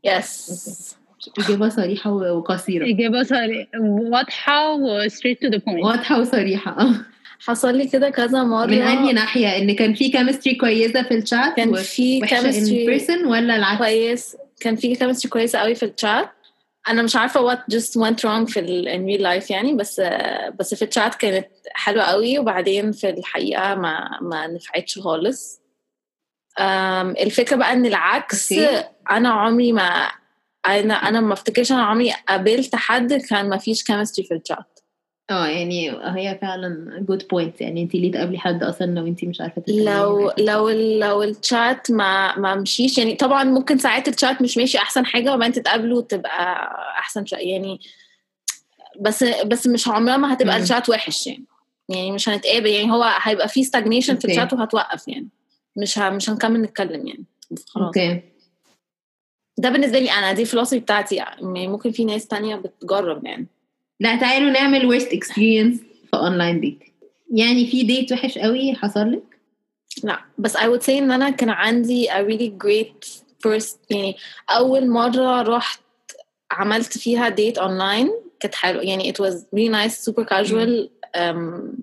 Yes 0.03 0.95
إجابة 1.39 1.69
صريحة 1.69 2.11
وقصيرة. 2.11 2.89
إجابة 2.89 3.23
صريحة 3.23 3.69
واضحة 3.81 4.73
و 4.73 5.07
straight 5.09 5.37
to 5.45 5.49
the 5.49 5.59
point. 5.59 5.83
واضحة 5.83 6.19
وصريحة. 6.19 6.87
حصل 7.47 7.75
لي 7.75 7.87
كده 7.87 8.09
كذا 8.09 8.43
مرة. 8.43 8.65
من 8.65 8.81
أنهي 8.81 9.13
ناحية؟ 9.13 9.57
إن 9.57 9.75
كان 9.75 9.93
في 9.93 10.09
chemistry 10.09 10.55
كويسة 10.55 11.03
في 11.03 11.13
الشات 11.13 11.55
كان 11.55 11.75
في 11.75 12.21
chemistry 12.21 12.77
in 12.77 12.89
person 12.89 13.27
ولا 13.27 13.55
العكس؟ 13.55 13.77
كويس 13.77 14.37
كان 14.59 14.75
في 14.75 14.95
chemistry 14.95 15.29
كويسة 15.29 15.59
قوي 15.59 15.75
في 15.75 15.85
الشات 15.85 16.29
أنا 16.89 17.01
مش 17.01 17.15
عارفة 17.15 17.55
what 17.55 17.59
just 17.59 18.01
went 18.01 18.17
wrong 18.25 18.45
في 18.45 18.59
ال 18.59 18.87
in 18.87 19.17
real 19.17 19.23
life 19.23 19.51
يعني 19.51 19.73
بس 19.73 20.01
بس 20.59 20.73
في 20.75 20.85
الشات 20.85 21.15
كانت 21.15 21.47
حلوة 21.73 22.03
قوي. 22.03 22.39
وبعدين 22.39 22.91
في 22.91 23.09
الحقيقة 23.09 23.75
ما 23.75 24.19
ما 24.21 24.47
نفعتش 24.47 24.99
خالص. 24.99 25.60
الفكرة 26.59 27.55
بقى 27.55 27.73
إن 27.73 27.85
العكس. 27.85 28.53
أنا 29.11 29.29
عمري 29.29 29.71
ما 29.71 30.07
أنا 30.67 30.93
أنا 30.93 31.21
ما 31.21 31.33
أفتكرش 31.33 31.71
أنا 31.71 31.83
عمري 31.83 32.13
قابلت 32.29 32.75
حد 32.75 33.13
كان 33.13 33.49
ما 33.49 33.57
فيش 33.57 33.83
chemistry 33.83 34.25
في 34.27 34.33
الشات 34.33 34.79
آه 35.29 35.47
يعني 35.47 35.91
هي 35.91 36.39
فعلا 36.41 36.99
good 37.07 37.27
point 37.27 37.61
يعني 37.61 37.81
انت 37.83 37.95
ليه 37.95 38.11
تقابلي 38.11 38.37
حد 38.39 38.63
أصلا 38.63 38.85
لو 38.87 39.07
انت 39.07 39.23
مش 39.25 39.41
عارفة 39.41 39.63
لو؟ 39.67 40.31
لو 40.37 40.69
لو 40.99 41.23
الشات 41.23 41.91
ما 41.91 42.39
ما 42.39 42.55
مشيش 42.55 42.97
يعني 42.97 43.15
طبعا 43.15 43.43
ممكن 43.43 43.77
ساعات 43.77 44.07
الشات 44.07 44.41
مش 44.41 44.57
ماشي 44.57 44.77
أحسن 44.77 45.05
حاجة 45.05 45.33
وبعدين 45.33 45.53
تتقابلوا 45.53 46.01
تبقى 46.01 46.71
أحسن 46.99 47.25
شوية 47.25 47.51
يعني 47.51 47.79
بس 48.99 49.23
بس 49.23 49.67
مش 49.67 49.87
عمرها 49.87 50.17
ما 50.17 50.33
هتبقى. 50.33 50.57
الشات 50.57 50.89
وحش 50.89 51.27
يعني 51.27 51.45
يعني 51.89 52.11
مش 52.11 52.29
هنتقابل 52.29 52.69
يعني 52.69 52.91
هو 52.91 53.03
هيبقى 53.21 53.47
في 53.47 53.63
stagnation 53.63 54.13
في. 54.19 54.25
الشات 54.25 54.53
وهتوقف 54.53 55.07
يعني 55.07 55.27
مش 55.77 55.99
ه... 55.99 56.09
مش 56.09 56.29
هنكمل 56.29 56.61
نتكلم 56.61 57.07
يعني. 57.07 57.25
خلاص. 57.67 57.85
Okay. 57.85 58.21
ده 59.57 59.69
بالنسبة 59.69 59.99
لي 59.99 60.11
أنا 60.11 60.33
دي 60.33 60.41
ال 60.41 60.45
philosophy 60.45 60.79
بتاعتي 60.79 61.15
يعني. 61.15 61.67
ممكن 61.67 61.91
في 61.91 62.05
ناس 62.05 62.27
تانية 62.27 62.55
بتجرب 62.55 63.25
يعني. 63.25 63.47
لا 63.99 64.15
تعالوا 64.15 64.49
نعمل 64.49 64.99
worst 64.99 65.07
experience 65.07 65.77
في 66.09 66.13
online 66.13 66.59
date 66.59 66.79
يعني 67.33 67.67
في 67.67 67.83
date 67.83 68.11
وحش 68.11 68.37
قوي 68.37 68.75
حصل 68.75 69.11
لك؟ 69.11 69.23
لا. 70.03 70.19
بس 70.37 70.57
I 70.57 70.61
would 70.61 70.83
say 70.85 70.89
إن 70.89 71.11
أنا 71.11 71.29
كان 71.29 71.49
عندي 71.49 72.09
a 72.09 72.13
really 72.27 72.51
great 72.65 73.07
first 73.47 73.77
يعني 73.89 74.17
أول 74.49 74.89
مرة 74.89 75.41
رحت 75.41 75.81
عملت 76.51 76.97
فيها 76.97 77.29
date 77.29 77.57
online 77.57 78.11
كانت 78.39 78.55
حلوة. 78.55 78.83
يعني 78.83 79.13
it 79.13 79.15
was 79.15 79.33
really 79.55 79.71
nice 79.71 80.09
super 80.09 80.23
casual. 80.25 80.89
um, 81.17 81.81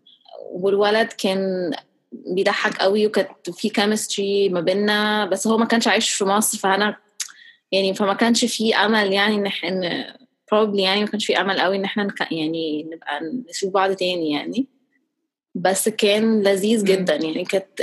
والولد 0.52 1.06
كان 1.06 1.72
بيضحك 2.12 2.76
قوي 2.76 3.06
وكانت 3.06 3.50
في 3.50 3.68
chemistry 3.68 4.48
ما 4.48 4.60
بيننا 4.60 5.26
بس 5.26 5.46
هو 5.46 5.58
ما 5.58 5.64
كانش 5.64 5.88
عايش 5.88 6.10
في 6.10 6.24
مصر 6.24 6.58
فأنا 6.58 6.96
يعني 7.72 7.94
فما 7.94 8.14
كانش 8.14 8.44
في 8.44 8.76
أمل 8.76 9.12
يعني 9.12 9.34
إن 9.34 9.46
إحنا 9.46 10.16
probably 10.54 10.78
يعني 10.80 11.00
ما 11.00 11.06
كانش 11.06 11.26
في 11.26 11.40
أمل 11.40 11.60
قوي 11.60 11.76
إن 11.76 11.84
إحنا 11.84 12.04
نك... 12.04 12.32
يعني 12.32 12.82
نبقى 12.92 13.20
نشوف 13.50 13.72
بعض 13.72 13.92
تاني 13.92 14.30
يعني. 14.30 14.66
بس 15.54 15.88
كان 15.88 16.42
لذيذ 16.42 16.84
جدا 16.84 17.14
يعني 17.14 17.44
كانت 17.44 17.80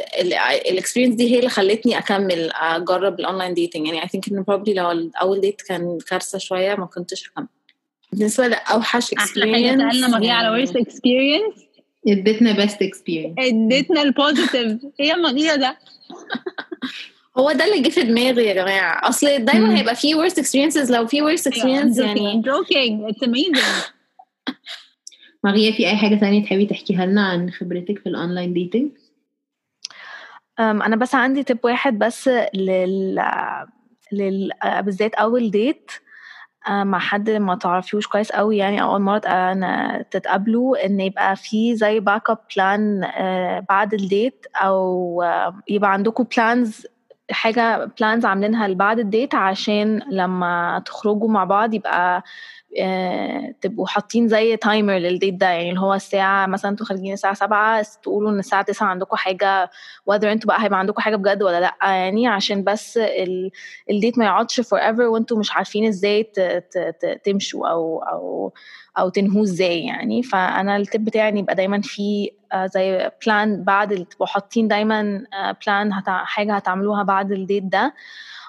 ال 0.69 0.73
experience 0.73 1.15
دي 1.15 1.31
هي 1.33 1.39
اللي 1.39 1.49
خلتني 1.49 1.97
أكمل 1.97 2.51
أجرب 2.51 3.19
ال 3.19 3.24
online 3.24 3.53
dating 3.53 3.87
يعني. 3.87 4.01
I 4.01 4.05
think 4.05 4.31
ان 4.31 4.43
probably 4.43 4.69
لو 4.69 5.11
اول 5.21 5.41
date 5.41 5.61
كان 5.61 5.97
كارثة 6.07 6.37
شوية 6.37 6.75
ما 6.75 6.85
كنتش 6.85 7.29
هكمل. 7.29 7.47
بالنسبة 8.11 8.47
لأوحش 8.47 9.13
أحلى 9.13 9.53
حاجة 9.53 9.91
سألنا 9.91 10.33
على 10.33 10.65
worst 10.65 10.71
experience 10.71 11.64
اديتنا 12.07 12.51
best 12.51 12.81
experience 12.81 13.35
اديتنا 13.39 14.01
ال 14.01 14.10
positive 14.10 14.81
إيه 14.99 15.07
يا 15.07 15.15
مغيه 15.15 15.55
ده. 15.55 15.77
هو 17.37 17.51
ده 17.51 17.65
اللي 17.65 17.81
جه 17.81 17.89
في 17.89 18.03
دماغي 18.03 18.45
يا 18.45 18.53
جماعة. 18.53 19.09
أصل 19.09 19.39
مم. 19.39 19.45
دايما 19.45 19.77
هيبقى 19.79 19.95
في 19.95 20.15
worst 20.15 20.35
experiences. 20.35 20.91
لو 20.91 21.07
في 21.07 21.21
worst 21.21 21.51
experience 21.51 21.99
يعني. 21.99 22.43
joking. 22.43 23.11
It's 23.13 23.27
amazing. 23.27 23.91
ماريا 25.43 25.71
في 25.71 25.87
أي 25.87 25.95
حاجة 25.95 26.15
تانية 26.15 26.43
تحبي 26.43 26.65
تحكيها 26.65 27.05
لنا 27.05 27.27
عن 27.27 27.51
خبرتك 27.51 27.99
في 27.99 28.09
ال 28.09 28.16
online 28.16 28.53
dating 28.53 28.91
أنا 30.59 30.95
بس 30.95 31.15
عندي 31.15 31.43
tip 31.43 31.57
واحد 31.63 31.99
بس 31.99 32.29
لل 32.53 33.21
لل 34.11 34.51
بالذات 34.81 35.13
أول 35.13 35.51
date 35.51 35.91
مع 36.69 36.99
حد 36.99 37.29
ما 37.29 37.55
تعرفيهوش 37.55 38.07
كويس 38.07 38.31
قوي 38.31 38.57
يعني 38.57 38.81
أو 38.81 38.91
أول 38.91 39.01
مرة 39.01 39.17
أنا 39.25 40.05
تتقابلوا 40.11 40.85
إن 40.85 40.99
يبقى 40.99 41.35
في 41.35 41.75
زي 41.75 41.99
backup 41.99 42.37
plan 42.55 43.01
بعد 43.69 43.93
ال 43.93 44.04
date 44.04 44.45
أو 44.55 45.21
آه، 45.21 45.61
يبقى 45.67 45.93
عندكم 45.93 46.23
plans 46.37 46.87
حاجة 47.31 47.85
plans 47.99 48.25
عاملينها 48.25 48.67
لبعد 48.67 48.99
ال 48.99 49.06
date 49.06 49.35
عشان 49.35 50.01
لما 50.11 50.83
تخرجوا 50.85 51.29
مع 51.29 51.43
بعض 51.43 51.73
يبقى 51.73 52.23
آه، 52.79 53.53
تبقوا 53.61 53.87
حاطين 53.87 54.27
زي 54.27 54.57
timer 54.57 54.93
لل 54.93 55.07
date 55.07 55.33
ده. 55.33 55.47
يعني 55.49 55.69
اللي 55.69 55.79
هو 55.81 55.93
الساعة 55.93 56.45
مثلا 56.47 56.71
أنتوا 56.71 56.85
خارجين 56.85 57.13
الساعة 57.13 57.33
سبعة 57.33 57.85
تقولوا 58.03 58.31
إن 58.31 58.39
الساعة 58.39 58.61
تسعة 58.61 58.87
عندكم 58.87 59.15
حاجة 59.15 59.69
whether 60.11 60.23
أنتوا 60.25 60.47
بقى 60.47 60.63
هيبقى 60.63 60.79
عندكم 60.79 61.01
حاجة 61.01 61.15
بجد 61.15 61.43
ولا 61.43 61.59
لأ. 61.59 61.75
يعني 61.81 62.27
عشان 62.27 62.63
بس 62.63 62.97
ال- 62.97 63.51
ال 63.89 63.95
date 63.95 64.17
ما 64.17 64.25
يقعدش 64.25 64.61
forever 64.61 64.99
وانتوا 64.99 65.37
مش 65.39 65.51
عارفين 65.55 65.87
إزاي 65.87 66.31
تمشوا 67.23 67.67
أو 67.67 67.99
أو 68.03 68.53
أو 68.99 69.09
تنهوه 69.09 69.43
إزاي 69.43 69.81
يعني. 69.85 70.23
فأنا 70.23 70.83
ال 70.83 70.87
tip 70.87 70.97
بتاعي 70.99 71.39
يبقى 71.39 71.55
دايما 71.55 71.81
في 71.81 72.31
آه، 72.53 72.65
زي 72.65 73.11
plan 73.25 73.63
بعد 73.63 74.05
تبقوا 74.05 74.27
حاطين 74.27 74.67
دايما 74.67 75.25
plan 75.67 75.93
حاجة 76.07 76.53
هتعملوها 76.55 77.03
بعد 77.03 77.31
ال 77.31 77.38
date 77.38 77.63
ده. 77.63 77.93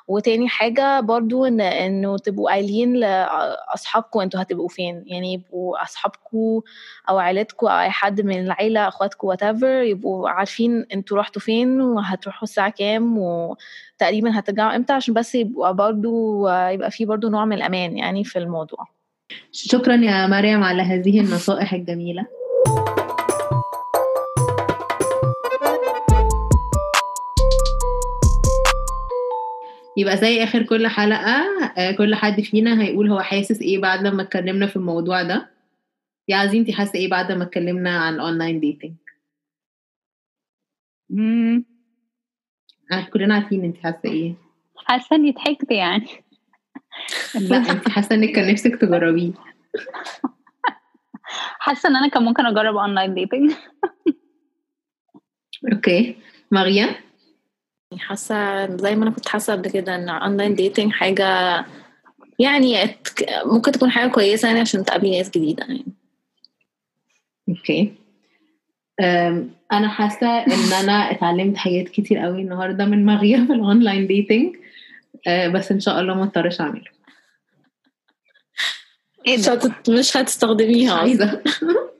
وتاني 0.08 0.48
حاجة 0.48 1.00
برضو 1.00 1.44
إن 1.46 1.60
إنه 1.60 2.18
تبقوا 2.18 2.50
قايلين 2.50 2.94
لأصحابكم 2.96 4.20
أنتوا 4.20 4.42
هتبقوا 4.42 4.68
فين. 4.68 5.04
يعني 5.06 5.32
يبقوا 5.32 5.82
أصحابكم 5.82 6.60
أو 7.08 7.18
عيلتكم 7.18 7.66
أو 7.66 7.80
أي 7.80 7.90
حد 7.90 8.20
من 8.20 8.38
العيلة 8.44 8.88
أخواتكم 8.88 9.34
whatever 9.34 9.64
يبقوا 9.64 10.28
عارفين 10.30 10.86
أنتوا 10.94 11.18
رحتوا 11.18 11.42
فين 11.42 11.80
وهتروحوا 11.80 12.42
الساعة 12.42 12.70
كام 12.70 13.18
وتقريبا 13.18 14.38
هترجعوا 14.38 14.76
إمتى. 14.76 14.92
عشان 14.92 15.14
بس 15.14 15.34
يبقى 15.34 15.74
برضو 15.74 16.48
يبقى 16.48 16.90
في 16.90 17.04
برضو 17.04 17.28
نوع 17.28 17.44
من 17.44 17.52
الأمان 17.56 17.98
يعني 17.98 18.24
في 18.24 18.38
الموضوع. 18.38 18.95
شكرا 19.52 19.94
يا 19.96 20.26
مريم 20.26 20.62
على 20.62 20.82
هذه 20.82 21.20
النصائح 21.20 21.72
الجميلة. 21.72 22.26
يبقى 29.96 30.16
زي 30.16 30.44
آخر 30.44 30.62
كل 30.62 30.86
حلقة 30.86 31.44
آه، 31.78 31.90
كل 31.92 32.14
حد 32.14 32.40
فينا 32.40 32.82
هيقول 32.82 33.10
هو 33.10 33.20
حاسس 33.20 33.62
إيه 33.62 33.78
بعد 33.78 34.06
لما 34.06 34.22
اتكلمنا 34.22 34.66
في 34.66 34.76
الموضوع 34.76 35.22
ده؟ 35.22 35.50
يا 36.28 36.36
عزة 36.36 36.54
انتي 36.54 36.72
حاسة 36.72 36.98
إيه 36.98 37.10
بعد 37.10 37.32
ما 37.32 37.44
اتكلمنا 37.44 37.98
عن 37.98 38.14
ال 38.14 38.21
online 38.21 38.60
dating 38.60 38.94
مم. 41.10 41.64
كلنا 43.12 43.34
عارفين 43.34 43.64
انتي 43.64 43.80
حاسة 43.80 43.98
إيه. 44.04 44.34
حاسة 44.76 45.16
إني 45.16 45.32
ضحكت 45.32 45.70
يعني. 45.70 46.06
لا 47.34 47.56
انتي 47.56 47.90
حاسة 47.90 48.14
انك 48.14 48.32
كان 48.32 48.52
نفسك 48.52 48.76
تجربيه 48.76 49.32
حاسة 51.58 51.88
ان 51.88 51.96
أنا 51.96 52.08
كان 52.08 52.22
ممكن 52.22 52.46
اجرب 52.46 52.76
online 52.76 53.14
dating 53.14 53.52
okay. 55.72 56.16
يعني 56.52 56.96
حاسة 57.98 58.66
زي 58.76 58.96
ما 58.96 59.02
أنا 59.02 59.10
كنت 59.10 59.28
حاسة 59.28 59.52
قبل 59.52 59.70
كده 59.70 59.94
إن 59.94 60.08
online 60.08 60.54
dating 60.54 60.92
حاجة 60.92 61.64
يعني 62.38 62.96
ممكن 63.44 63.72
تكون 63.72 63.90
حاجة 63.90 64.10
كويسة 64.10 64.48
يعني 64.48 64.60
عشان 64.60 64.84
تقابلي 64.84 65.18
ناس 65.18 65.30
جديدة 65.30 65.64
يعني. 65.64 65.84
okay. 67.48 67.92
أنا 69.72 69.88
حاسة 69.88 70.38
إن 70.38 70.72
أنا 70.82 71.10
اتعلمت 71.10 71.56
حاجات 71.56 71.88
كتير 71.88 72.18
قوي 72.18 72.42
النهارده 72.42 72.84
من 72.84 73.06
مريم 73.06 73.46
في 73.46 73.52
ال 73.52 73.60
online 73.60 74.06
dating 74.06 74.56
بس 75.26 75.72
إن 75.72 75.80
شاء 75.80 76.00
الله 76.00 76.14
ما 76.14 76.22
اضطرش 76.22 76.60
أعمله. 76.60 76.90
إيه 79.26 79.38
مش, 79.38 79.46
ده. 79.48 79.72
مش 79.88 80.16
هتستخدميها. 80.16 80.94
عايزة. 80.94 81.42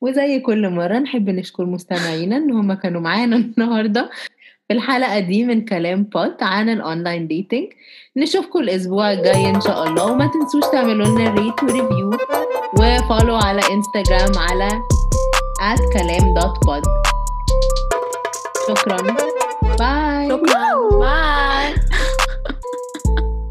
وزي 0.00 0.40
كل 0.40 0.68
مرة 0.70 0.98
نحب 0.98 1.30
نشكر 1.30 1.64
مستمعينا 1.64 2.36
إن 2.36 2.50
هم 2.50 2.72
كانوا 2.72 3.00
معانا 3.00 3.36
النهاردة 3.36 4.10
في 4.68 4.74
الحلقة 4.74 5.18
دي 5.18 5.44
من 5.44 5.64
كلام 5.64 6.02
pod 6.02 6.42
عن 6.42 6.68
ال 6.68 6.77
online 6.77 7.28
dating 7.28 7.68
نشوفكم 8.16 8.58
الأسبوع 8.58 9.12
الجاي 9.12 9.50
إن 9.50 9.60
شاء 9.60 9.88
الله. 9.88 10.12
وما 10.12 10.26
تنسوش 10.26 10.72
تعملوا 10.72 11.06
لنا 11.06 11.30
rate 11.30 11.62
و 11.62 11.69
review 11.69 12.10
و 12.78 12.86
follow 12.86 13.36
على 13.36 13.60
انستجرام 13.70 14.38
على 14.38 14.68
at 15.60 15.92
كلام 15.92 16.34
dot 16.34 16.64
pod 16.64 16.82
شكرا. 18.68 19.16
bye 19.62 20.28
شكرا 20.28 20.64
bye 20.98 21.74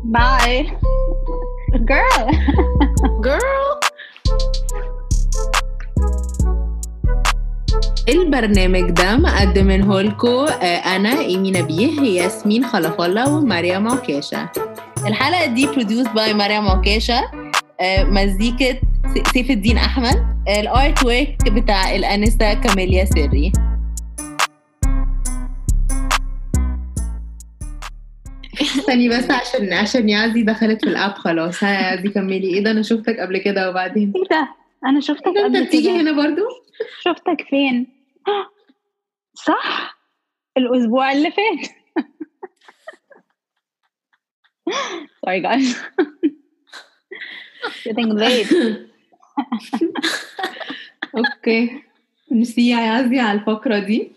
bye 0.04 0.68
girl. 1.92 2.28
Girl. 3.26 3.80
البرنامج 8.10 8.90
ده 8.92 9.18
مقدمينه 9.18 10.02
لكم 10.02 10.46
أنا 10.96 11.20
إيمي 11.20 11.52
نبيه 11.52 12.02
ياسمين 12.02 12.66
خلف 12.66 13.02
الله 13.02 13.36
ومريم 13.36 13.88
عكاشه 13.88 14.50
الحلقة 15.08 15.46
دي 15.46 15.68
produced 15.68 16.10
by 16.16 16.30
مريم 16.36 16.68
عكاشه 16.68 17.22
آه، 17.82 18.04
مزيكة 18.04 18.80
سيف 19.34 19.50
الدين 19.52 19.78
أحمد 19.78 20.26
الارت 20.48 21.04
ورك 21.06 21.50
بتاع 21.52 21.96
الأنسة 21.96 22.54
كاميليا 22.54 23.06
سري. 23.06 23.52
ثاني 28.92 29.10
بس 29.10 29.32
عشان 29.32 29.74
عشان 29.74 30.10
يعزي 30.10 30.44
دخلت 30.44 30.82
في 30.82 30.88
الأب 30.90 31.14
خلاص. 31.14 31.64
ها 31.64 31.70
يا 31.70 31.82
يعزي 31.82 32.10
كملي. 32.10 32.48
إيه 32.54 32.64
ده؟ 32.64 32.72
أنا 32.72 32.82
شفتك 32.82 33.20
قبل 33.20 33.38
كده 33.38 33.70
وبعدين؟ 33.70 34.14
إيه 34.16 34.24
ده؟ 34.32 34.56
أنا 34.86 35.00
شفتك 35.00 35.28
إيه 35.28 35.44
قبل 35.44 35.56
أنت 35.58 35.68
بتيجي 35.68 35.88
كده. 35.88 36.02
هنا 36.02 36.12
برضو؟ 36.12 36.42
شفتك 37.02 37.48
فين؟ 37.50 37.88
صح؟ 39.34 39.98
الأسبوع 40.58 41.12
اللي 41.12 41.32
فات. 41.32 41.68
Sorry 45.26 45.40
guys. 45.48 45.68
Getting 47.84 48.12
late. 48.24 48.54
أوكي 51.18 51.82
ميرسي 52.32 52.70
يا 52.70 52.80
يعزي 52.80 53.20
على 53.20 53.40
الفقرة 53.40 53.80
دي. 53.80 54.12